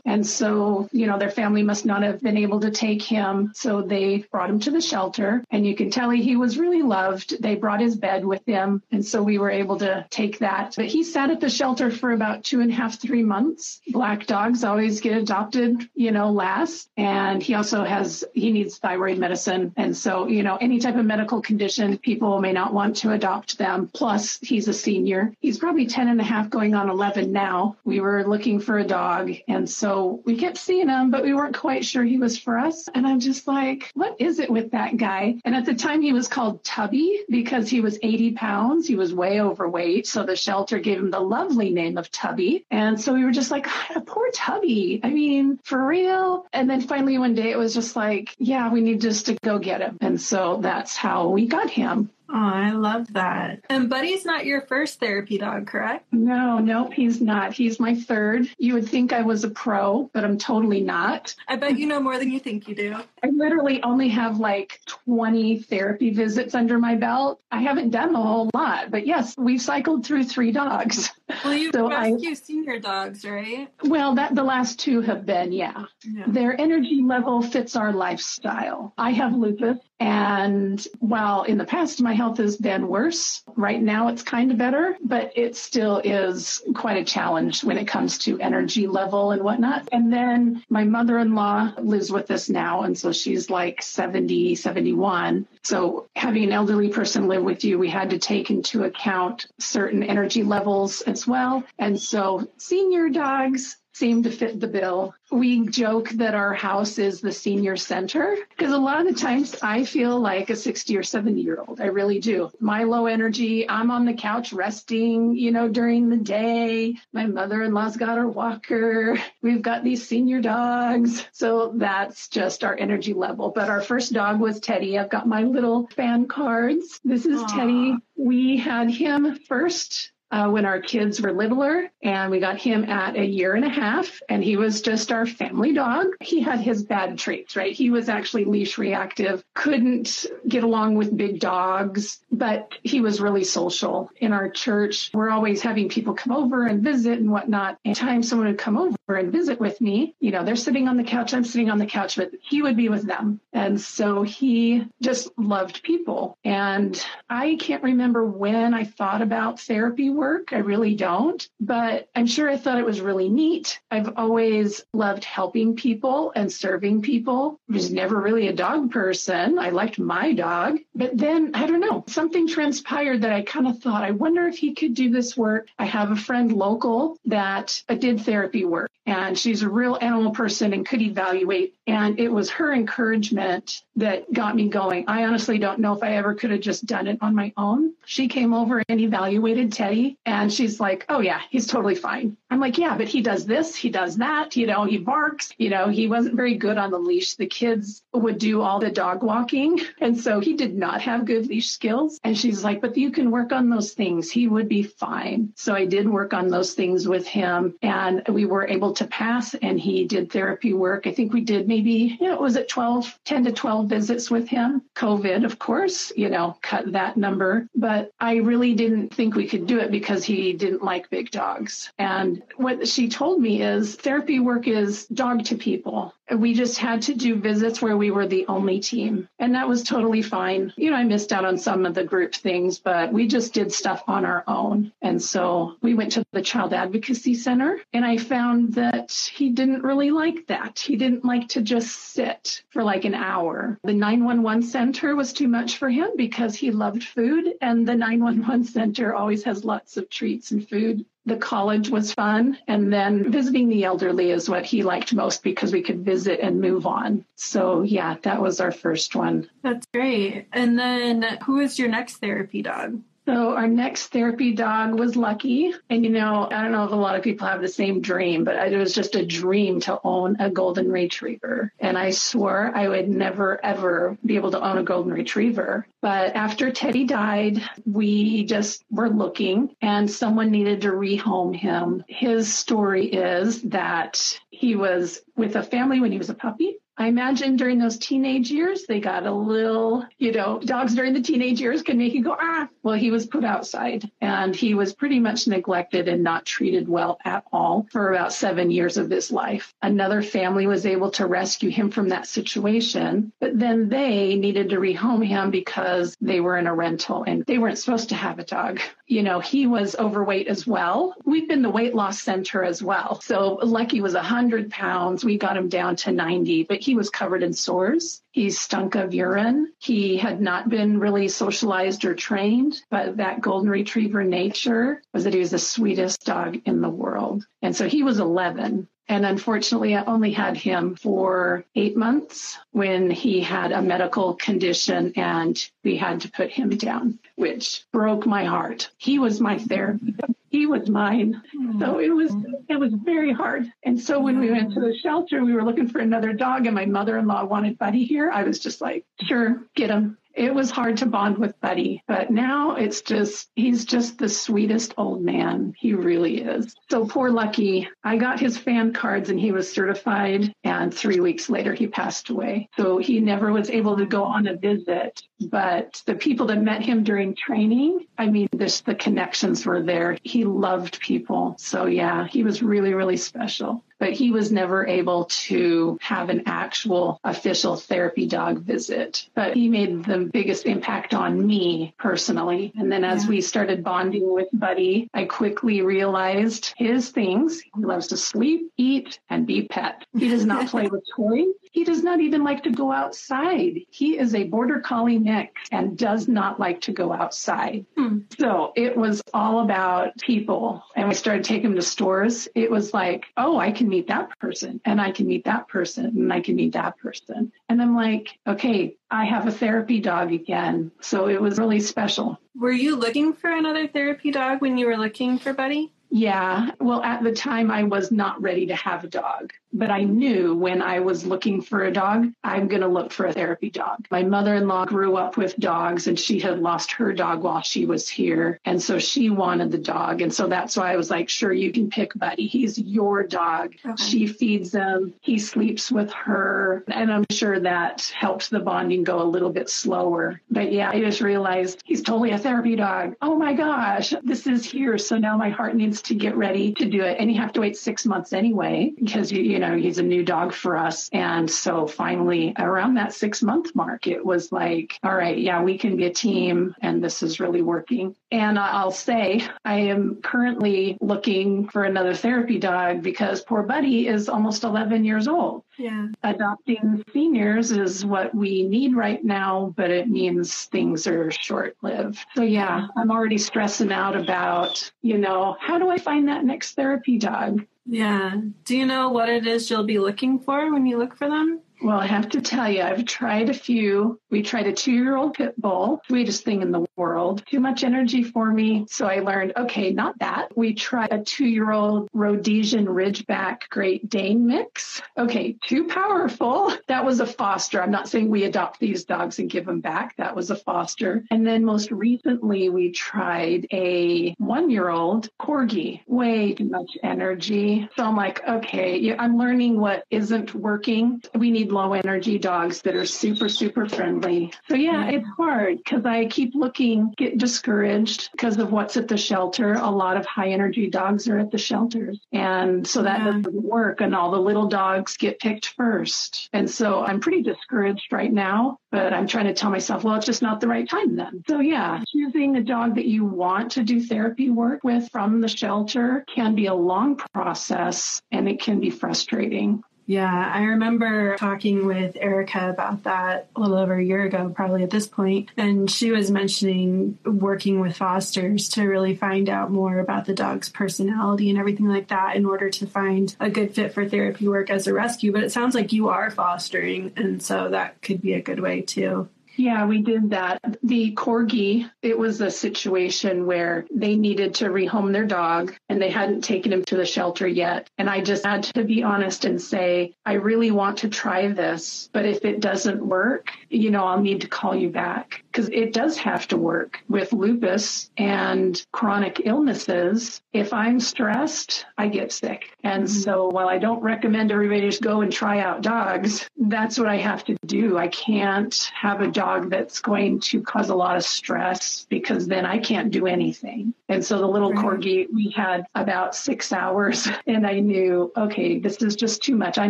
And 0.06 0.26
so, 0.26 0.90
you 0.92 1.08
know, 1.08 1.18
their 1.18 1.32
family 1.32 1.64
must 1.64 1.86
not 1.86 2.04
have 2.04 2.22
been 2.22 2.38
able 2.38 2.60
to 2.62 2.72
take 2.72 3.02
him. 3.02 3.52
So 3.56 3.82
they 3.82 4.26
brought 4.32 4.50
him 4.50 4.60
to 4.62 4.72
the 4.72 4.82
shelter, 4.82 5.44
and 5.52 5.66
you 5.66 5.76
can 5.76 5.90
tell 5.90 6.12
he, 6.12 6.36
was 6.36 6.58
really 6.58 6.82
loved. 6.82 7.42
They 7.42 7.56
brought 7.56 7.82
his 7.82 7.96
bed 7.96 8.26
with 8.26 8.44
him, 8.46 8.82
and 8.92 9.06
so 9.06 9.22
we 9.22 9.38
were 9.38 9.52
able 9.52 9.78
to 9.80 10.06
take 10.10 10.40
that. 10.40 10.74
But 10.76 10.86
he 10.86 11.04
sat 11.04 11.30
at 11.30 11.40
the 11.40 11.50
shelter 11.50 11.92
for 11.92 12.12
about 12.12 12.44
two 12.44 12.62
and 12.62 12.72
a 12.72 12.74
half, 12.74 13.00
three 13.00 13.24
months. 13.24 13.80
Black 13.90 14.26
dogs 14.26 14.64
always 14.64 15.02
get 15.02 15.18
adopted, 15.18 15.88
you 15.94 16.12
know, 16.12 16.32
last. 16.32 16.90
And 16.98 17.44
he 17.44 17.54
also 17.54 17.84
has, 17.84 18.24
he 18.34 18.52
needs 18.52 18.78
thyroid 18.78 19.18
medicine. 19.18 19.74
And 19.78 19.96
so, 19.96 20.28
you 20.28 20.44
know, 20.44 20.58
any 20.58 20.80
type 20.80 20.96
of 20.96 21.06
medical 21.06 21.42
condition, 21.42 21.98
people 21.98 22.42
may 22.42 22.54
not 22.54 22.74
want 22.74 22.96
to 22.98 23.12
adopt 23.12 23.58
them. 23.58 23.90
Plus, 23.94 24.40
he's 24.40 24.68
a 24.68 24.74
senior. 24.74 25.34
He's 25.40 25.60
probably 25.60 25.86
10 25.86 26.08
and 26.08 26.20
a 26.20 26.24
half 26.24 26.50
going 26.50 26.74
on 26.74 26.90
11 26.90 27.32
now. 27.32 27.78
We 27.84 28.00
were 28.00 28.28
looking 28.28 28.60
for 28.60 28.80
a 28.80 28.84
dog. 28.84 29.32
And 29.48 29.70
so 29.70 30.22
we 30.26 30.38
kept 30.38 30.58
seeing 30.58 30.90
him, 30.90 31.12
but 31.12 31.24
we 31.24 31.34
weren't 31.34 31.58
quite 31.58 31.86
sure 31.86 32.04
he 32.04 32.18
was 32.18 32.38
for 32.38 32.58
us. 32.58 32.88
And 32.94 33.06
I'm 33.06 33.20
just 33.20 33.48
like, 33.48 33.92
what 33.94 34.16
is 34.20 34.40
it 34.40 34.50
with 34.50 34.72
that 34.72 34.98
guy? 34.98 35.36
And 35.46 35.56
at 35.56 35.66
the 35.66 35.76
time, 35.76 36.02
he 36.02 36.14
was 36.14 36.28
called 36.28 36.64
Tubby 36.64 37.22
because 37.30 37.70
he 37.70 37.82
was 37.82 38.00
80 38.02 38.34
pounds. 38.34 38.88
He 38.88 38.96
was 38.96 39.14
way 39.14 39.42
overweight. 39.42 40.08
So 40.08 40.24
the 40.24 40.36
shelter 40.36 40.80
gave 40.80 41.00
him 41.00 41.12
the 41.12 41.20
lovely 41.20 41.72
name 41.72 41.98
of 41.98 42.12
Tubby. 42.12 42.66
And 42.72 43.00
so 43.00 43.14
we 43.14 43.24
were 43.24 43.32
just 43.32 43.52
like, 43.52 43.68
"Ah, 43.68 44.02
poor 44.06 44.30
Tubby. 44.34 45.00
I 45.04 45.10
mean, 45.10 45.60
for 45.64 45.86
real. 45.86 46.46
And 46.54 46.70
then 46.70 46.82
finally 46.82 47.18
one 47.18 47.36
day 47.36 47.52
it 47.52 47.58
was 47.58 47.74
just 47.74 47.96
like, 47.96 48.36
yeah, 48.38 48.72
we 48.72 48.82
need 48.82 49.02
just 49.02 49.28
to 49.28 49.38
go 49.44 49.60
get 49.60 49.82
him. 49.82 49.98
And 50.02 50.20
so 50.20 50.60
that's 50.62 50.96
how 50.96 51.30
we 51.30 51.48
got 51.48 51.70
him. 51.70 52.10
Oh, 52.34 52.38
I 52.38 52.72
love 52.72 53.12
that. 53.14 53.60
And 53.70 53.90
Buddy's 53.90 54.24
not 54.24 54.46
your 54.46 54.62
first 54.62 55.00
therapy 55.00 55.38
dog, 55.38 55.68
correct? 55.68 56.06
No, 56.14 56.60
nope, 56.60 56.94
he's 56.94 57.20
not. 57.20 57.54
He's 57.54 57.80
my 57.80 57.94
third. 57.96 58.48
You 58.58 58.76
would 58.76 58.88
think 58.88 59.12
I 59.12 59.22
was 59.22 59.44
a 59.44 59.50
pro, 59.50 60.10
but 60.14 60.24
I'm 60.24 60.38
totally 60.38 60.80
not. 60.82 61.36
I 61.48 61.58
bet 61.58 61.78
you 61.78 61.88
know 61.88 62.00
more 62.00 62.18
than 62.18 62.32
you 62.32 62.40
think 62.40 62.70
you 62.70 62.76
do. 62.76 62.96
I 63.22 63.28
literally 63.28 63.84
only 63.84 64.08
have 64.10 64.40
like 64.40 64.80
20 64.86 65.60
therapy 65.60 66.12
visits 66.12 66.56
under 66.56 66.80
my 66.80 66.96
belt. 66.96 67.42
I 67.52 67.62
haven't 67.62 67.90
done 67.90 68.16
a 68.16 68.22
whole 68.22 68.50
lot, 68.54 68.92
but 68.92 69.06
yes, 69.06 69.36
we've 69.38 69.62
cycled 69.62 70.06
through 70.06 70.24
three 70.24 70.52
dogs. 70.52 71.10
Well, 71.44 71.54
you 71.54 71.72
So 71.72 71.92
I- 71.92 72.12
rescue 72.12 72.36
senior 72.36 72.80
dogs, 72.80 73.26
right? 73.26 73.68
Well, 73.84 74.16
that 74.16 74.36
the 74.36 74.44
last 74.44 74.80
two 74.80 75.02
have 75.02 75.26
been, 75.26 75.52
yeah. 75.52 75.86
Yeah. 76.04 76.26
Their 76.28 76.60
energy 76.60 77.02
level 77.04 77.42
fits 77.42 77.76
our 77.76 77.94
lifestyle. 77.94 78.94
I 78.98 79.12
have 79.12 79.34
lupus, 79.36 79.78
and 80.00 80.86
while 81.00 81.44
in 81.44 81.58
the 81.58 81.66
past 81.66 82.02
my 82.02 82.14
health 82.14 82.38
has 82.38 82.58
been 82.58 82.88
worse, 82.88 83.44
right 83.56 83.82
now 83.82 84.08
it's 84.08 84.24
kind 84.24 84.52
of 84.52 84.58
better, 84.58 84.98
but 85.04 85.32
it 85.36 85.56
still 85.56 85.98
is 86.04 86.62
quite 86.76 86.98
a 86.98 87.04
challenge 87.04 87.64
when 87.64 87.78
it 87.78 87.88
comes 87.88 88.18
to 88.20 88.40
energy 88.40 88.88
level 88.88 89.32
and 89.32 89.44
whatnot. 89.44 89.88
And 89.92 90.12
then 90.12 90.64
my 90.70 90.84
mother 90.84 91.20
in 91.20 91.36
law 91.36 91.72
lives 91.78 92.12
with 92.12 92.32
us 92.32 92.50
now, 92.50 92.82
and 92.82 92.98
so 92.98 93.12
she's 93.12 93.50
like 93.50 93.82
70, 93.82 94.56
71. 94.56 95.48
So 95.64 96.08
having 96.16 96.44
an 96.44 96.52
elderly 96.52 96.90
person 96.90 97.28
live 97.28 97.44
with 97.44 97.64
you, 97.64 97.78
we 97.78 97.90
had 97.90 98.10
to 98.12 98.20
take 98.20 98.50
into 98.50 98.84
account 98.84 99.48
certain 99.60 100.04
energy 100.04 100.44
levels 100.44 101.02
as 101.02 101.28
well. 101.28 101.64
And 101.78 102.00
so 102.00 102.48
senior 102.58 103.10
dogs 103.10 103.78
seem 103.94 104.24
to 104.24 104.32
fit 104.32 104.60
the 104.60 104.68
bill. 104.68 105.14
We 105.32 105.68
joke 105.68 106.10
that 106.12 106.36
our 106.36 106.54
house 106.54 106.98
is 106.98 107.22
the 107.22 107.32
senior 107.32 107.76
center 107.78 108.36
because 108.50 108.74
a 108.74 108.78
lot 108.78 109.06
of 109.06 109.14
the 109.14 109.20
times 109.20 109.56
I 109.62 109.86
feel 109.86 110.20
like 110.20 110.50
a 110.50 110.56
60 110.56 110.98
or 110.98 111.04
70 111.04 111.42
year 111.42 111.64
old. 111.66 111.82
I 111.82 111.86
really 111.86 112.20
do. 112.20 112.50
My 112.60 112.84
low 112.84 113.06
energy, 113.06 113.68
I'm 113.70 113.92
on 113.92 114.06
the 114.06 114.14
couch 114.14 114.54
resting, 114.54 115.36
you 115.36 115.52
know, 115.52 115.68
during 115.68 116.10
the 116.10 116.18
day. 116.18 116.96
My 117.14 117.26
mother 117.26 117.64
in 117.64 117.74
law's 117.74 117.98
got 117.98 118.18
her 118.18 118.28
walker. 118.28 119.18
We've 119.42 119.62
got 119.62 119.84
these 119.84 120.08
senior 120.08 120.42
dogs. 120.42 121.26
So 121.32 121.74
that's 121.76 122.28
just 122.30 122.64
our 122.64 122.78
energy 122.78 123.14
level. 123.14 123.50
But 123.50 123.70
our 123.70 123.82
first 123.82 124.14
dog 124.14 124.40
was 124.40 124.60
Teddy. 124.60 124.98
I've 124.98 125.10
got 125.10 125.28
my 125.28 125.44
little 125.44 125.88
fan 125.96 126.28
cards. 126.28 127.00
This 127.04 127.26
is 127.26 127.42
Aw. 127.42 127.48
Teddy. 127.48 127.98
We 128.16 128.58
had 128.58 128.90
him 128.90 129.40
first 129.48 130.12
uh, 130.32 130.50
when 130.50 130.66
our 130.66 130.80
kids 130.80 131.22
were 131.22 131.34
littler, 131.34 131.92
and 132.02 132.32
we 132.32 132.40
got 132.40 132.58
him 132.58 132.86
at 132.86 133.16
a 133.16 133.26
year 133.26 133.54
and 133.54 133.66
a 133.66 133.70
half, 133.70 134.22
and 134.30 134.44
he 134.44 134.58
was 134.58 134.82
just 134.82 135.12
our 135.12 135.26
family 135.26 135.74
dog. 135.74 136.08
He 136.22 136.42
had 136.42 136.60
his 136.60 136.84
bad 136.84 137.18
traits, 137.18 137.56
right? 137.56 137.74
He 137.74 137.90
was 137.90 138.10
actually 138.10 138.46
leash 138.46 138.78
reactive, 138.78 139.44
couldn't 139.54 140.26
get 140.48 140.64
along 140.64 140.96
with 140.96 141.16
big 141.16 141.40
dogs, 141.40 142.20
but 142.32 142.72
he 142.84 143.02
was 143.02 143.22
really 143.22 143.44
social. 143.44 144.10
In 144.18 144.32
our 144.32 144.50
church, 144.50 145.12
we're 145.14 145.30
always 145.30 145.62
having 145.62 145.90
people 145.90 146.14
come 146.14 146.34
over 146.34 146.66
and 146.66 146.84
visit 146.84 147.20
and 147.20 147.32
whatnot. 147.32 147.78
Anytime 147.86 148.24
someone 148.24 148.48
would 148.48 148.58
come 148.58 148.78
over 148.78 148.96
and 149.16 149.32
visit 149.32 149.60
with 149.60 149.80
me, 149.82 150.16
you 150.20 150.32
know, 150.32 150.44
they're 150.44 150.56
sitting 150.56 150.88
on 150.88 150.98
the 150.98 151.04
couch, 151.04 151.34
I'm 151.34 151.44
sitting 151.44 151.70
on 151.70 151.78
the 151.78 151.86
couch, 151.86 152.16
but 152.16 152.32
he 152.42 152.62
would 152.62 152.78
be 152.78 152.90
with 152.90 153.06
them. 153.06 153.40
And 153.54 153.80
so 153.80 154.24
he 154.24 154.86
just 155.02 155.30
loved 155.38 155.84
people. 155.84 156.38
And 156.44 157.04
I 157.30 157.58
can't 157.60 157.84
remember 157.84 158.26
when 158.26 158.74
I 158.74 158.84
thought 158.84 159.22
about 159.22 159.60
therapy 159.60 160.10
work. 160.10 160.54
I 160.54 160.58
really 160.58 160.96
don't, 160.96 161.48
but 161.60 162.10
I'm 162.16 162.28
sure 162.28 162.50
I 162.50 162.58
thought 162.58 162.80
it 162.80 162.86
was 162.86 163.02
really 163.02 163.30
neat. 163.30 163.80
I've 163.90 164.14
always 164.18 164.84
loved 164.94 165.24
helping 165.24 165.76
people 165.76 166.32
and 166.36 166.52
serving 166.52 167.02
people. 167.02 167.60
I 167.70 167.74
was 167.74 167.92
never 167.92 168.20
really 168.20 168.48
a 168.48 168.54
dog 168.54 168.92
person. 168.92 169.60
I 169.60 169.70
liked 169.70 170.00
my 170.00 170.34
dog, 170.34 170.80
but 170.96 171.18
then 171.18 171.52
I 171.54 171.66
don't 171.66 171.80
know, 171.80 172.04
something 172.08 172.48
transpired 172.48 173.22
that 173.22 173.34
I 173.34 173.42
kind 173.42 173.68
of 173.68 173.80
thought, 173.80 174.04
I 174.04 174.12
wonder 174.12 174.48
if 174.48 174.58
he 174.58 174.74
could 174.74 174.94
do 174.94 175.10
this 175.10 175.36
work. 175.36 175.68
I 175.78 175.86
have 175.86 176.12
a 176.12 176.16
friend 176.16 176.52
local 176.52 177.18
that 177.26 177.84
uh, 177.90 177.96
did 177.96 178.22
therapy 178.22 178.66
work 178.66 178.92
and 179.06 179.38
she's 179.38 179.62
a 179.62 179.70
real 179.70 179.98
animal 180.02 180.32
person 180.32 180.74
and 180.74 180.86
could 180.86 181.02
evaluate. 181.02 181.76
And 181.88 182.20
it 182.20 182.30
was 182.30 182.50
her 182.52 182.74
encouragement 182.74 183.82
that 183.96 184.32
got 184.32 184.56
me 184.56 184.70
going. 184.70 185.06
I 185.08 185.26
honestly 185.26 185.58
don't 185.58 185.80
know 185.80 185.94
if 185.94 186.04
I 186.04 186.16
ever 186.16 186.34
could 186.34 186.52
have 186.52 186.62
just 186.62 186.86
done 186.86 187.08
it 187.08 187.18
on 187.22 187.36
my 187.36 187.52
own. 187.58 187.94
She 188.06 188.28
came 188.28 188.54
over 188.54 188.84
and 188.88 189.00
evaluated 189.00 189.74
Teddy, 189.74 190.18
and 190.26 190.52
she's 190.52 190.80
like, 190.80 191.06
Oh, 191.10 191.20
yeah, 191.20 191.42
he's 191.50 191.68
totally 191.68 191.96
fine. 191.96 192.38
I'm 192.50 192.60
like, 192.60 192.78
Yeah, 192.78 192.98
but 192.98 193.08
he 193.08 193.22
does 193.22 193.46
this, 193.46 193.76
he 193.76 193.90
does 193.90 194.18
that, 194.18 194.56
you 194.56 194.68
know, 194.68 194.86
he 194.86 194.98
barks, 194.98 195.52
you 195.58 195.70
know, 195.70 195.88
he 195.90 196.08
wasn't 196.08 196.36
very 196.36 196.56
good 196.56 196.78
on 196.78 196.92
the 196.92 197.00
leash. 197.00 197.36
The 197.36 197.48
kids 197.48 198.04
would 198.14 198.38
do 198.38 198.62
all 198.62 198.80
the 198.80 198.92
dog 198.92 199.24
walking, 199.24 199.80
and 200.00 200.20
so 200.20 200.40
he 200.40 200.54
did 200.54 200.76
not 200.76 201.02
have 201.02 201.26
good 201.26 201.48
leash 201.48 201.70
skills. 201.70 202.20
And 202.24 202.38
she's 202.38 202.64
like, 202.64 202.82
But 202.82 202.98
you 202.98 203.12
can 203.12 203.32
work 203.32 203.52
on 203.52 203.70
those 203.70 203.94
things. 203.94 204.32
He 204.32 204.48
would 204.48 204.70
be 204.70 204.84
fine. 204.84 205.54
So 205.56 205.74
I 205.74 205.86
did 205.86 206.08
work 206.08 206.34
on 206.34 206.48
those 206.48 206.74
things 206.74 207.08
with 207.08 207.28
him, 207.28 207.76
and 207.82 208.28
we 208.28 208.46
were 208.46 208.68
able 208.68 208.91
to 208.94 209.06
pass, 209.08 209.54
and 209.56 209.80
he 209.80 210.06
did 210.06 210.32
therapy 210.32 210.74
work. 210.74 211.08
I 211.08 211.12
think 211.12 211.34
we 211.34 211.42
did 211.42 211.68
maybe, 211.68 212.18
you 212.20 212.28
know, 212.28 212.38
was 212.38 212.56
it 212.56 212.70
12, 212.70 213.20
10 213.26 213.46
to 213.46 213.52
12 213.52 213.88
visits 213.88 214.32
with 214.32 214.48
him. 214.48 214.82
COVID, 214.96 215.46
of 215.46 215.60
course, 215.60 216.12
you 216.16 216.30
know, 216.30 216.58
cut 216.62 216.92
that 216.94 217.18
number. 217.18 217.68
But 217.76 218.12
I 218.20 218.38
really 218.38 218.74
didn't 218.74 219.14
think 219.14 219.36
we 219.36 219.48
could 219.48 219.68
do 219.68 219.80
it 219.80 219.92
because 219.92 220.24
he 220.24 220.54
didn't 220.54 220.84
like 220.84 221.10
big 221.10 221.32
dogs. 221.32 221.92
And 221.98 222.44
what 222.56 222.88
she 222.88 223.10
told 223.10 223.42
me 223.42 223.62
is 223.62 223.96
therapy 223.96 224.40
work 224.40 224.68
is 224.68 225.06
dog 225.08 225.46
to 225.46 225.56
people. 225.56 226.14
We 226.34 226.54
just 226.54 226.78
had 226.78 227.02
to 227.04 227.14
do 227.14 227.36
visits 227.36 227.82
where 227.82 227.98
we 227.98 228.10
were 228.10 228.28
the 228.28 228.48
only 228.48 228.80
team. 228.80 229.28
And 229.38 229.56
that 229.56 229.68
was 229.68 229.84
totally 229.84 230.22
fine. 230.22 230.74
You 230.78 230.92
know, 230.92 230.96
I 230.96 231.04
missed 231.04 231.34
out 231.34 231.44
on 231.44 231.58
some 231.58 231.86
of 231.86 231.94
the 231.94 232.06
group 232.06 232.34
things, 232.34 232.80
but 232.80 233.12
we 233.12 233.28
just 233.28 233.54
did 233.54 233.72
stuff 233.72 234.04
on 234.08 234.26
our 234.26 234.44
own. 234.48 234.94
And 235.02 235.22
so 235.22 235.76
we 235.82 235.94
went 235.94 236.14
to 236.14 236.24
the 236.32 236.42
Child 236.42 236.74
Advocacy 236.74 237.36
Center 237.36 237.80
and 237.94 238.06
I 238.06 238.18
found 238.18 238.74
that 238.82 239.12
he 239.12 239.50
didn't 239.50 239.84
really 239.84 240.10
like 240.10 240.48
that. 240.48 240.80
He 240.80 240.96
didn't 240.96 241.24
like 241.24 241.50
to 241.50 241.62
just 241.62 242.14
sit 242.14 242.64
for 242.72 242.84
like 242.84 243.06
an 243.06 243.14
hour. 243.14 243.78
The 243.84 243.94
911 243.94 244.64
center 244.64 245.16
was 245.16 245.34
too 245.34 245.48
much 245.48 245.78
for 245.78 245.90
him 245.90 246.10
because 246.18 246.56
he 246.56 246.72
loved 246.72 247.04
food 247.04 247.54
and 247.62 247.88
the 247.88 247.96
911 247.96 248.66
center 248.66 249.14
always 249.14 249.44
has 249.44 249.64
lots 249.64 249.98
of 249.98 250.10
treats 250.10 250.52
and 250.52 250.68
food 250.68 251.06
the 251.26 251.38
college 251.38 251.90
was 251.90 252.14
fun. 252.14 252.58
And 252.68 252.92
then 252.92 253.32
visiting 253.32 253.70
the 253.70 253.84
elderly 253.84 254.32
is 254.32 254.50
what 254.50 254.66
he 254.66 254.82
liked 254.82 255.14
most 255.14 255.44
because 255.44 255.72
we 255.72 255.84
could 255.84 256.04
visit 256.04 256.40
and 256.40 256.60
move 256.60 256.88
on. 256.88 257.26
So, 257.36 257.84
yeah, 257.84 258.16
that 258.24 258.42
was 258.42 258.60
our 258.60 258.72
first 258.72 259.16
one. 259.16 259.48
That's 259.62 259.86
great. 259.94 260.48
And 260.52 260.80
then 260.80 261.38
who 261.46 261.60
is 261.60 261.78
your 261.78 261.90
next 261.90 262.18
therapy 262.18 262.64
dog? 262.64 263.02
So 263.26 263.56
our 263.56 263.68
next 263.68 264.08
therapy 264.08 264.54
dog 264.54 264.98
was 264.98 265.16
Lucky. 265.16 265.74
And 265.90 266.04
you 266.04 266.10
know, 266.10 266.48
I 266.52 266.62
don't 266.62 266.72
know 266.72 266.86
if 266.86 266.92
a 266.92 266.96
lot 266.96 267.16
of 267.16 267.24
people 267.24 267.48
have 267.48 267.62
the 267.62 267.68
same 267.68 268.02
dream, 268.02 268.44
but 268.44 268.72
it 268.72 268.78
was 268.78 268.94
just 268.94 269.16
a 269.16 269.26
dream 269.26 269.80
to 269.82 270.00
own 270.04 270.38
a 270.40 270.50
golden 270.50 270.92
retriever. 270.92 271.72
And 271.80 271.98
I 271.98 272.12
swore 272.12 272.72
I 272.74 272.88
would 272.88 273.10
never 273.10 273.64
ever 273.64 274.18
be 274.26 274.36
able 274.36 274.52
to 274.52 274.62
own 274.62 274.80
a 274.80 274.84
golden 274.84 275.14
retriever. 275.14 275.86
But 276.02 276.36
after 276.36 276.72
Teddy 276.72 277.06
died, 277.06 277.62
we 277.86 278.46
just 278.46 278.84
were 278.90 279.10
looking 279.10 279.76
and 279.82 280.10
someone 280.10 280.50
needed 280.50 280.82
to 280.82 280.90
rehome 280.90 281.56
him. 281.56 282.04
His 282.08 282.54
story 282.54 283.06
is 283.06 283.62
that 283.64 284.40
he 284.50 284.76
was 284.76 285.22
with 285.36 285.56
a 285.56 285.64
family 285.64 286.00
when 286.00 286.12
he 286.12 286.18
was 286.18 286.30
a 286.30 286.36
puppy 286.36 286.78
I 287.02 287.08
imagine 287.08 287.56
during 287.56 287.80
those 287.80 287.98
teenage 287.98 288.52
years, 288.52 288.86
they 288.86 289.00
got 289.00 289.26
a 289.26 289.34
little, 289.34 290.06
you 290.20 290.32
know, 290.34 290.60
dogs 290.60 290.94
during 290.94 291.14
the 291.14 291.22
teenage 291.22 291.60
years 291.60 291.82
can 291.82 291.98
make 291.98 292.14
you 292.14 292.24
go, 292.24 292.38
ah. 292.40 292.70
Well, 292.84 292.94
he 292.94 293.10
was 293.10 293.26
put 293.26 293.44
outside 293.44 294.12
and 294.22 294.56
he 294.56 294.76
was 294.76 294.94
pretty 294.94 295.20
much 295.20 295.48
neglected 295.48 296.08
and 296.08 296.24
not 296.24 296.46
treated 296.46 296.88
well 296.88 297.18
at 297.26 297.44
all 297.52 297.88
for 297.92 298.12
about 298.12 298.34
seven 298.34 298.70
years 298.70 298.98
of 298.98 299.10
his 299.10 299.32
life. 299.32 299.74
Another 299.82 300.22
family 300.22 300.68
was 300.68 300.86
able 300.86 301.10
to 301.12 301.26
rescue 301.26 301.72
him 301.72 301.90
from 301.90 302.10
that 302.10 302.28
situation, 302.28 303.32
but 303.40 303.58
then 303.58 303.90
they 303.90 304.36
needed 304.36 304.70
to 304.70 304.78
rehome 304.78 305.26
him 305.26 305.50
because 305.50 306.16
they 306.22 306.40
were 306.40 306.58
in 306.58 306.68
a 306.68 306.76
rental 306.76 307.24
and 307.24 307.44
they 307.48 307.58
weren't 307.58 307.80
supposed 307.80 308.10
to 308.10 308.16
have 308.16 308.38
a 308.38 308.46
dog. 308.46 308.80
You 309.08 309.24
know, 309.24 309.40
he 309.40 309.66
was 309.66 309.96
overweight 309.96 310.48
as 310.48 310.68
well. 310.68 311.16
We've 311.26 311.50
been 311.50 311.64
the 311.64 311.70
weight 311.70 311.96
loss 311.96 312.22
center 312.22 312.64
as 312.64 312.82
well. 312.82 313.20
So 313.22 313.60
Lucky 313.62 314.02
was 314.02 314.14
100 314.14 314.70
pounds. 314.70 315.26
We 315.26 315.38
got 315.38 315.58
him 315.58 315.68
down 315.68 315.96
to 315.98 316.12
90, 316.12 316.64
but 316.64 316.80
he 316.80 316.91
he 316.92 316.98
was 316.98 317.10
covered 317.10 317.42
in 317.42 317.54
sores. 317.54 318.22
He 318.32 318.50
stunk 318.50 318.96
of 318.96 319.14
urine. 319.14 319.72
He 319.80 320.18
had 320.18 320.42
not 320.42 320.68
been 320.68 321.00
really 321.00 321.30
socialized 321.30 322.04
or 322.04 322.14
trained, 322.14 322.82
but 322.90 323.16
that 323.16 323.40
golden 323.40 323.70
retriever 323.70 324.26
nature 324.26 325.02
was 325.14 325.24
that 325.24 325.34
he 325.34 325.40
was 325.40 325.52
the 325.52 325.58
sweetest 325.58 326.26
dog 326.26 326.58
in 326.66 326.82
the 326.82 326.90
world. 326.90 327.46
And 327.62 327.74
so 327.74 327.88
he 327.88 328.04
was 328.04 328.20
11 328.20 328.90
and 329.12 329.26
unfortunately, 329.26 329.94
I 329.94 330.06
only 330.06 330.32
had 330.32 330.56
him 330.56 330.96
for 330.96 331.66
eight 331.76 331.98
months 331.98 332.58
when 332.72 333.12
he 333.12 333.42
had 333.42 333.74
a 333.74 333.82
medical 333.82 334.36
condition 334.36 335.12
and 335.18 335.62
we 335.84 335.98
had 335.98 336.22
to 336.22 336.32
put 336.32 336.50
him 336.50 336.70
down, 336.70 337.20
which 337.36 337.84
broke 337.92 338.26
my 338.26 338.46
heart. 338.46 338.90
He 338.98 339.20
was 339.20 339.42
my 339.42 339.58
therapy 339.58 340.16
he 340.52 340.66
was 340.66 340.90
mine. 340.90 341.42
So 341.54 341.60
mm. 341.60 342.04
it 342.04 342.12
was 342.12 342.36
it 342.68 342.78
was 342.78 342.94
very 342.94 343.32
hard. 343.32 343.72
And 343.84 344.00
so 344.00 344.20
when 344.20 344.38
we 344.38 344.52
went 344.52 344.74
to 344.74 344.82
the 344.82 344.94
shelter, 345.02 345.44
we 345.44 345.54
were 345.54 345.64
looking 345.64 345.88
for 345.88 346.00
another 346.00 346.34
dog, 346.34 346.66
and 346.66 346.76
my 346.76 346.86
mother-in-law 346.86 347.46
wanted 347.46 347.78
Buddy 347.78 348.04
here. 348.04 348.30
I 348.30 348.44
was 348.44 348.60
just 348.60 348.82
like, 348.82 349.06
sure, 349.22 349.64
get 349.76 349.90
him. 349.90 350.18
It 350.34 350.54
was 350.54 350.72
hard 350.72 350.98
to 350.98 351.06
bond 351.06 351.38
with 351.38 351.60
Buddy, 351.60 352.04
but 352.08 352.32
now 352.32 352.76
it's 352.76 353.02
just, 353.02 353.50
he's 353.56 353.86
just 353.86 354.18
the 354.18 354.30
sweetest 354.30 354.94
old 354.98 355.22
man. 355.22 355.74
He 355.78 355.94
really 355.94 356.42
is. 356.42 356.76
So 356.90 357.06
poor 357.06 357.30
Lucky, 357.30 357.90
I 358.04 358.18
got 358.18 358.40
his 358.40 358.58
fan 358.58 358.94
cards 358.94 359.30
and 359.30 359.40
he 359.40 359.52
was 359.52 359.72
certified, 359.72 360.54
and 360.64 360.94
three 360.94 361.20
weeks 361.20 361.50
later 361.50 361.74
he 361.74 361.88
passed 361.88 362.30
away. 362.30 362.70
So 362.78 362.98
he 362.98 363.20
never 363.20 363.52
was 363.52 363.70
able 363.70 363.98
to 363.98 364.06
go 364.06 364.24
on 364.24 364.48
a 364.48 364.56
visit. 364.56 365.22
But 365.40 366.02
the 366.06 366.16
people 366.16 366.46
that 366.48 366.62
met 366.62 366.82
him 366.82 367.04
during 367.04 367.36
training, 367.36 368.06
I 368.18 368.28
mean, 368.28 368.48
this, 368.52 368.82
the 368.82 368.96
connections 368.96 369.66
were 369.66 369.82
there. 369.82 370.18
He 370.24 370.46
loved 370.46 371.00
people. 371.00 371.56
So 371.58 371.86
yeah, 371.86 372.28
he 372.28 372.44
was 372.44 372.62
really, 372.64 372.94
really 372.94 373.18
special 373.18 373.84
but 374.02 374.14
he 374.14 374.32
was 374.32 374.52
never 374.52 374.86
able 374.88 375.26
to 375.26 376.00
have 376.02 376.30
an 376.30 376.42
actual 376.48 377.20
official 377.24 377.76
therapy 377.76 378.26
dog 378.26 378.64
visit. 378.64 379.30
But 379.36 379.54
he 379.54 379.70
made 379.70 380.04
the 380.04 380.18
biggest 380.34 380.66
impact 380.66 381.14
on 381.14 381.46
me 381.46 381.94
personally. 382.00 382.74
And 382.76 382.92
then 382.92 383.04
as 383.04 383.26
yeah. 383.26 383.30
we 383.30 383.42
started 383.42 383.84
bonding 383.84 384.34
with 384.34 384.48
Buddy, 384.52 385.08
I 385.14 385.26
quickly 385.26 385.84
realized 385.84 386.74
his 386.78 387.10
things. 387.10 387.62
He 387.62 387.70
loves 387.84 388.08
to 388.08 388.18
sleep, 388.18 388.72
eat, 388.76 389.20
and 389.30 389.46
be 389.46 389.68
pet. 389.68 390.04
He 390.18 390.30
does 390.30 390.48
not 390.48 390.68
play 390.72 390.88
with 390.88 391.04
toys. 391.16 391.54
He 391.72 391.84
does 391.84 392.04
not 392.04 392.20
even 392.20 392.44
like 392.44 392.64
to 392.64 392.70
go 392.70 392.92
outside. 392.92 393.80
He 393.90 394.18
is 394.18 394.36
a 394.36 394.44
border 394.44 394.80
collie 394.80 395.18
mix 395.18 395.52
and 395.72 395.98
does 395.98 396.28
not 396.28 396.60
like 396.60 396.82
to 396.82 396.92
go 396.92 397.14
outside. 397.14 397.86
Hmm. 397.98 398.20
So 398.38 398.74
it 398.76 398.96
was 398.96 399.22
all 399.34 399.62
about 399.62 400.18
people. 400.20 400.84
And 400.96 401.08
we 401.08 401.16
started 401.16 401.44
taking 401.46 401.72
him 401.72 401.76
to 401.76 401.82
stores. 401.82 402.48
It 402.56 402.70
was 402.70 402.94
like, 402.94 403.26
oh, 403.38 403.58
I 403.58 403.72
can 403.72 403.88
meet 403.90 404.08
that 404.08 404.38
person 404.40 404.82
and 404.86 405.00
I 405.00 405.12
can 405.12 405.28
meet 405.28 405.46
that 405.46 405.68
person 405.70 406.06
and 406.06 406.34
I 406.34 406.42
can 406.42 406.56
meet 406.56 406.74
that 406.74 406.98
person. 406.98 407.52
And 407.70 407.82
I'm 407.82 407.96
like, 407.96 408.38
okay, 408.46 408.98
I 409.10 409.26
have 409.26 409.48
a 409.48 409.52
therapy 409.52 410.00
dog 410.00 410.34
again. 410.34 410.92
So 411.02 411.28
it 411.28 411.42
was 411.42 411.58
really 411.58 411.80
special. 411.80 412.40
Were 412.56 412.72
you 412.72 412.96
looking 412.98 413.34
for 413.34 413.50
another 413.50 413.88
therapy 413.88 414.32
dog 414.32 414.62
when 414.62 414.78
you 414.78 414.88
were 414.88 414.98
looking 414.98 415.40
for 415.40 415.54
Buddy? 415.54 415.92
Yeah. 416.12 416.72
Well, 416.80 417.02
at 417.02 417.24
the 417.24 417.32
time, 417.32 417.72
I 417.72 417.84
was 417.84 418.12
not 418.12 418.42
ready 418.42 418.68
to 418.68 418.76
have 418.76 419.04
a 419.04 419.08
dog. 419.08 419.54
But 419.74 419.90
I 419.90 420.04
knew 420.04 420.54
when 420.54 420.82
I 420.82 421.00
was 421.00 421.26
looking 421.26 421.62
for 421.62 421.86
a 421.86 421.94
dog, 421.94 422.28
I'm 422.44 422.68
going 422.68 422.82
to 422.82 422.88
look 422.90 423.14
for 423.14 423.26
a 423.26 423.34
therapy 423.34 423.70
dog. 423.70 424.06
My 424.12 424.22
mother 424.22 424.54
in 424.56 424.68
law 424.68 424.86
grew 424.86 425.16
up 425.16 425.38
with 425.38 425.56
dogs 425.58 426.08
and 426.08 426.20
she 426.20 426.42
had 426.42 426.60
lost 426.60 426.92
her 426.94 427.14
dog 427.14 427.42
while 427.42 427.62
she 427.62 427.86
was 427.86 428.10
here. 428.10 428.60
And 428.66 428.82
so 428.82 429.00
she 429.00 429.30
wanted 429.30 429.72
the 429.72 429.78
dog. 429.78 430.22
And 430.22 430.34
so 430.34 430.48
that's 430.48 430.76
why 430.76 430.92
I 430.92 430.98
was 430.98 431.10
like, 431.10 431.30
sure, 431.30 431.54
you 431.54 431.72
can 431.72 431.90
pick 431.90 432.14
Buddy. 432.14 432.48
He's 432.48 432.78
your 432.78 433.24
dog. 433.24 433.76
Okay. 433.86 434.04
She 434.04 434.28
feeds 434.28 434.74
him, 434.74 435.14
he 435.22 435.40
sleeps 435.40 435.90
with 435.90 436.12
her. 436.12 436.84
And 436.88 437.12
I'm 437.12 437.26
sure 437.32 437.58
that 437.62 438.12
helped 438.14 438.50
the 438.50 438.60
bonding 438.60 439.06
go 439.06 439.22
a 439.22 439.24
little 439.24 439.52
bit 439.52 439.70
slower. 439.70 440.42
But 440.50 440.74
yeah, 440.74 440.90
I 440.90 441.00
just 441.00 441.22
realized 441.22 441.82
he's 441.86 442.02
totally 442.02 442.32
a 442.32 442.38
therapy 442.38 442.76
dog. 442.76 443.16
Oh 443.22 443.38
my 443.38 443.54
gosh, 443.54 444.14
this 444.22 444.48
is 444.48 444.70
here. 444.70 444.98
So 444.98 445.18
now 445.18 445.38
my 445.38 445.50
heart 445.50 445.76
needs 445.76 446.01
to 446.04 446.16
get 446.16 446.36
ready 446.36 446.74
to 446.74 446.86
do 446.86 447.02
it. 447.02 447.18
And 447.20 447.32
you 447.32 447.40
have 447.40 447.54
to 447.54 447.62
wait 447.62 447.78
six 447.78 448.06
months 448.06 448.34
anyway 448.34 448.94
because 449.00 449.32
you, 449.32 449.42
you 449.42 449.60
know, 449.60 449.76
he's 449.76 449.98
a 449.98 450.04
new 450.04 450.24
dog 450.24 450.54
for 450.54 450.78
us. 450.78 451.10
And 451.12 451.50
so 451.50 451.88
finally, 451.88 452.54
around 452.58 452.96
that 452.96 453.14
six 453.14 453.42
month 453.42 453.76
mark, 453.76 454.08
it 454.08 454.24
was 454.24 454.52
like, 454.52 455.00
all 455.04 455.16
right, 455.16 455.38
yeah, 455.38 455.62
we 455.62 455.78
can 455.78 455.96
be 455.96 456.06
a 456.06 456.14
team 456.14 456.76
and 456.82 457.04
this 457.04 457.24
is 457.24 457.40
really 457.40 457.62
working. 457.62 458.16
And 458.32 458.58
I'll 458.58 458.92
say 458.92 459.44
I 459.66 459.76
am 459.76 460.22
currently 460.22 460.98
looking 461.02 461.68
for 461.68 461.84
another 461.84 462.14
therapy 462.14 462.60
dog 462.60 463.02
because 463.02 463.42
poor 463.42 463.64
Buddy 463.64 464.08
is 464.08 464.30
almost 464.30 464.64
11 464.64 465.04
years 465.04 465.28
old. 465.28 465.64
Yeah. 465.78 466.08
Adopting 466.24 467.04
seniors 467.12 467.72
is 467.72 468.06
what 468.06 468.34
we 468.36 468.64
need 468.64 468.96
right 468.96 469.24
now, 469.24 469.74
but 469.76 469.90
it 469.90 470.10
means 470.10 470.66
things 470.66 471.08
are 471.08 471.32
short 471.32 471.76
lived. 471.82 472.20
So, 472.36 472.44
yeah, 472.44 472.88
I'm 472.96 473.12
already 473.12 473.38
stressing 473.38 473.92
out 473.92 474.16
about, 474.16 474.92
you 475.02 475.18
know, 475.18 475.58
how 475.60 475.78
I 475.92 475.98
find 475.98 476.28
that 476.28 476.46
next 476.46 476.76
therapy 476.76 477.18
dog? 477.18 477.66
Yeah. 477.86 478.36
Do 478.66 478.78
you 478.78 478.86
know 478.86 479.10
what 479.10 479.30
it 479.30 479.46
is 479.46 479.70
you'll 479.70 479.84
be 479.84 480.00
looking 480.00 480.40
for 480.40 480.72
when 480.72 480.86
you 480.86 480.98
look 480.98 481.16
for 481.16 481.28
them? 481.28 481.62
Well, 481.84 482.00
I 482.00 482.06
have 482.06 482.30
to 482.30 482.42
tell 482.42 482.70
you, 482.72 482.84
I've 482.84 483.06
tried 483.06 483.50
a 483.50 483.56
few. 483.56 484.20
We 484.30 484.44
tried 484.44 484.68
a 484.68 484.74
two 484.74 484.92
year 484.92 485.16
old 485.16 485.34
pit 485.34 485.60
bull, 485.60 486.00
sweetest 486.08 486.44
thing 486.44 486.62
in 486.62 486.72
the 486.72 486.86
world. 486.96 487.44
Too 487.50 487.60
much 487.60 487.84
energy 487.84 488.22
for 488.22 488.52
me. 488.52 488.86
So 488.88 489.08
I 489.08 489.20
learned, 489.20 489.54
okay, 489.58 489.92
not 489.92 490.20
that. 490.20 490.56
We 490.56 490.76
tried 490.76 491.12
a 491.12 491.24
two 491.24 491.48
year 491.48 491.72
old 491.72 492.08
Rhodesian 492.14 492.86
Ridgeback 492.86 493.68
Great 493.70 494.08
Dane 494.10 494.46
mix. 494.46 495.02
Okay, 495.18 495.58
too 495.66 495.88
powerful. 495.88 496.72
That 496.88 497.04
was 497.04 497.20
a 497.20 497.26
foster. 497.26 497.82
I'm 497.82 497.92
not 497.92 498.08
saying 498.08 498.30
we 498.30 498.44
adopt 498.44 498.80
these 498.80 499.06
dogs 499.06 499.40
and 499.40 499.50
give 499.50 499.66
them 499.66 499.82
back. 499.82 500.16
That 500.18 500.36
was 500.36 500.52
a 500.52 500.56
foster. 500.56 501.24
And 501.32 501.46
then 501.46 501.66
most 501.66 501.90
recently, 501.90 502.70
we 502.70 502.92
tried 502.92 503.66
a 503.72 504.36
one 504.38 504.70
year 504.70 504.90
old 504.90 505.30
Corgi. 505.40 506.02
Way 506.06 506.54
too 506.54 506.66
much 506.66 506.92
energy. 507.02 507.90
So 507.96 508.04
I'm 508.04 508.16
like, 508.16 508.48
okay, 508.48 509.16
I'm 509.18 509.38
learning 509.38 509.80
what 509.80 510.06
isn't 510.12 510.54
working. 510.54 511.24
We 511.34 511.50
need 511.50 511.71
low 511.72 511.94
energy 511.94 512.38
dogs 512.38 512.82
that 512.84 512.96
are 512.96 513.06
super, 513.06 513.50
super 513.50 513.88
friendly. 513.88 514.54
So 514.70 514.76
yeah, 514.76 515.08
it's 515.08 515.28
hard 515.38 515.78
because 515.78 516.06
I 516.06 516.26
keep 516.26 516.54
looking, 516.54 517.14
get 517.18 517.38
discouraged 517.38 518.30
because 518.32 518.58
of 518.58 518.72
what's 518.72 518.98
at 518.98 519.08
the 519.08 519.18
shelter. 519.18 519.74
A 519.74 519.90
lot 519.90 520.18
of 520.18 520.26
high 520.26 520.50
energy 520.50 520.90
dogs 520.90 521.28
are 521.28 521.40
at 521.40 521.52
the 521.52 521.58
shelters. 521.58 522.20
And 522.32 522.86
so 522.86 523.04
that 523.04 523.20
yeah. 523.20 523.26
doesn't 523.26 523.54
work. 523.54 524.02
And 524.02 524.16
all 524.16 524.32
the 524.32 524.40
little 524.40 524.68
dogs 524.68 525.18
get 525.18 525.40
picked 525.40 525.68
first. 525.70 526.50
And 526.54 526.70
so 526.70 527.04
I'm 527.04 527.20
pretty 527.20 527.42
discouraged 527.42 528.12
right 528.12 528.32
now, 528.32 528.78
but 528.92 529.14
I'm 529.14 529.28
trying 529.28 529.46
to 529.46 529.54
tell 529.54 529.72
myself, 529.72 530.04
well, 530.04 530.16
it's 530.16 530.26
just 530.26 530.42
not 530.42 530.60
the 530.60 530.68
right 530.68 530.88
time 530.88 531.16
then. 531.16 531.44
So 531.48 531.60
yeah, 531.60 532.04
choosing 532.08 532.58
a 532.58 532.64
dog 532.64 532.96
that 532.96 533.06
you 533.06 533.26
want 533.26 533.72
to 533.74 533.84
do 533.84 534.02
therapy 534.02 534.50
work 534.50 534.84
with 534.84 535.10
from 535.12 535.42
the 535.42 535.48
shelter 535.48 536.26
can 536.34 536.56
be 536.56 536.66
a 536.68 536.74
long 536.74 537.16
process 537.16 538.22
and 538.32 538.48
it 538.48 538.62
can 538.62 538.80
be 538.80 538.90
frustrating. 538.90 539.84
Yeah, 540.06 540.52
I 540.54 540.64
remember 540.64 541.38
talking 541.38 541.86
with 541.86 542.18
Erica 542.20 542.70
about 542.70 543.04
that 543.04 543.48
a 543.56 543.60
little 543.62 543.78
over 543.78 543.96
a 543.96 544.04
year 544.04 544.24
ago, 544.24 544.52
probably 544.54 544.84
at 544.84 544.90
this 544.90 545.08
point, 545.08 545.50
and 545.56 545.90
she 545.90 546.12
was 546.12 546.30
mentioning 546.30 547.18
working 547.24 547.80
with 547.80 547.96
fosters 547.96 548.68
to 548.70 548.86
really 548.86 549.16
find 549.16 549.48
out 549.48 549.72
more 549.72 550.00
about 550.00 550.26
the 550.26 550.34
dog's 550.34 550.70
personality 550.70 551.50
and 551.50 551.60
everything 551.60 551.88
like 551.88 552.10
that 552.10 552.36
in 552.36 552.46
order 552.46 552.70
to 552.70 552.88
find 552.88 553.36
a 553.40 553.50
good 553.50 553.74
fit 553.74 553.94
for 553.94 554.08
therapy 554.08 554.48
work 554.48 554.70
as 554.70 554.88
a 554.88 554.94
rescue. 554.94 555.32
But 555.32 555.44
it 555.44 555.52
sounds 555.52 555.76
like 555.76 555.94
you 555.94 556.10
are 556.10 556.30
fostering, 556.32 557.14
and 557.16 557.42
so 557.42 557.70
that 557.70 558.02
could 558.02 558.22
be 558.22 558.34
a 558.34 558.42
good 558.42 558.60
way 558.60 558.82
too. 558.82 559.30
Yeah, 559.56 559.86
we 559.86 560.02
did 560.02 560.30
that. 560.32 560.60
The 560.82 561.14
corgi, 561.14 561.90
it 562.02 562.18
was 562.18 562.42
a 562.42 562.50
situation 562.52 563.46
where 563.46 563.86
they 563.94 564.16
needed 564.16 564.56
to 564.56 564.66
rehome 564.66 565.12
their 565.12 565.26
dog 565.26 565.76
and 565.90 566.02
they 566.02 566.10
hadn't 566.10 566.42
taken 566.42 566.72
him 566.72 566.84
to 566.86 566.96
the 566.96 567.06
shelter 567.06 567.48
yet. 567.48 567.90
And 567.98 568.10
I 568.10 568.22
just 568.22 568.46
had 568.46 568.64
to 568.64 568.84
be 568.84 569.04
honest 569.04 569.46
and 569.46 569.62
say, 569.62 570.16
I 570.26 570.34
really 570.34 570.72
want 570.72 571.00
to 571.00 571.10
try 571.10 571.48
this, 571.50 572.10
but 572.14 572.26
if 572.26 572.46
it 572.46 572.60
doesn't 572.60 573.06
work, 573.06 573.52
you 573.70 573.92
know, 573.92 574.06
I'll 574.06 574.22
need 574.22 574.42
to 574.42 574.48
call 574.48 574.76
you 574.76 574.90
back 574.90 575.44
because 575.52 575.70
it 575.70 575.94
does 575.94 576.18
have 576.18 576.48
to 576.48 576.58
work 576.58 577.00
with 577.10 577.34
lupus 577.34 578.10
and 578.18 578.86
chronic 578.92 579.42
illnesses. 579.44 580.42
If 580.54 580.74
I'm 580.74 581.00
stressed, 581.00 581.86
I 581.98 582.08
get 582.08 582.32
sick. 582.32 582.76
And 582.84 583.04
mm-hmm. 583.04 583.20
so 583.20 583.48
while 583.50 583.68
I 583.68 583.78
don't 583.78 584.02
recommend 584.02 584.52
everybody 584.52 584.82
just 584.82 585.02
go 585.02 585.22
and 585.22 585.32
try 585.32 585.60
out 585.60 585.82
dogs, 585.82 586.48
that's 586.58 586.98
what 586.98 587.08
I 587.08 587.18
have 587.18 587.44
to 587.46 587.58
do. 587.66 587.98
I 587.98 588.08
can't 588.08 588.74
have 588.94 589.22
a 589.22 589.28
dog 589.28 589.70
that's 589.70 590.00
going 590.00 590.40
to 590.42 590.62
cause 590.62 590.90
a 590.90 590.96
lot 590.96 591.18
of 591.18 591.24
stress 591.24 592.06
because 592.10 592.48
then 592.48 592.66
I 592.66 592.78
can't 592.78 593.12
do 593.12 593.28
anything. 593.28 593.94
And 594.08 594.24
so 594.24 594.38
the 594.38 594.48
little 594.48 594.74
right. 594.74 594.86
corgi, 594.86 595.28
we 595.34 595.54
had 595.56 595.86
about 595.96 596.36
six 596.36 596.72
hours 596.72 597.28
and 597.48 597.68
I 597.68 597.80
knew, 597.80 598.32
okay, 598.38 598.80
this 598.80 599.02
is 599.02 599.16
just 599.16 599.44
too 599.44 599.56
much. 599.56 599.78
I 599.78 599.90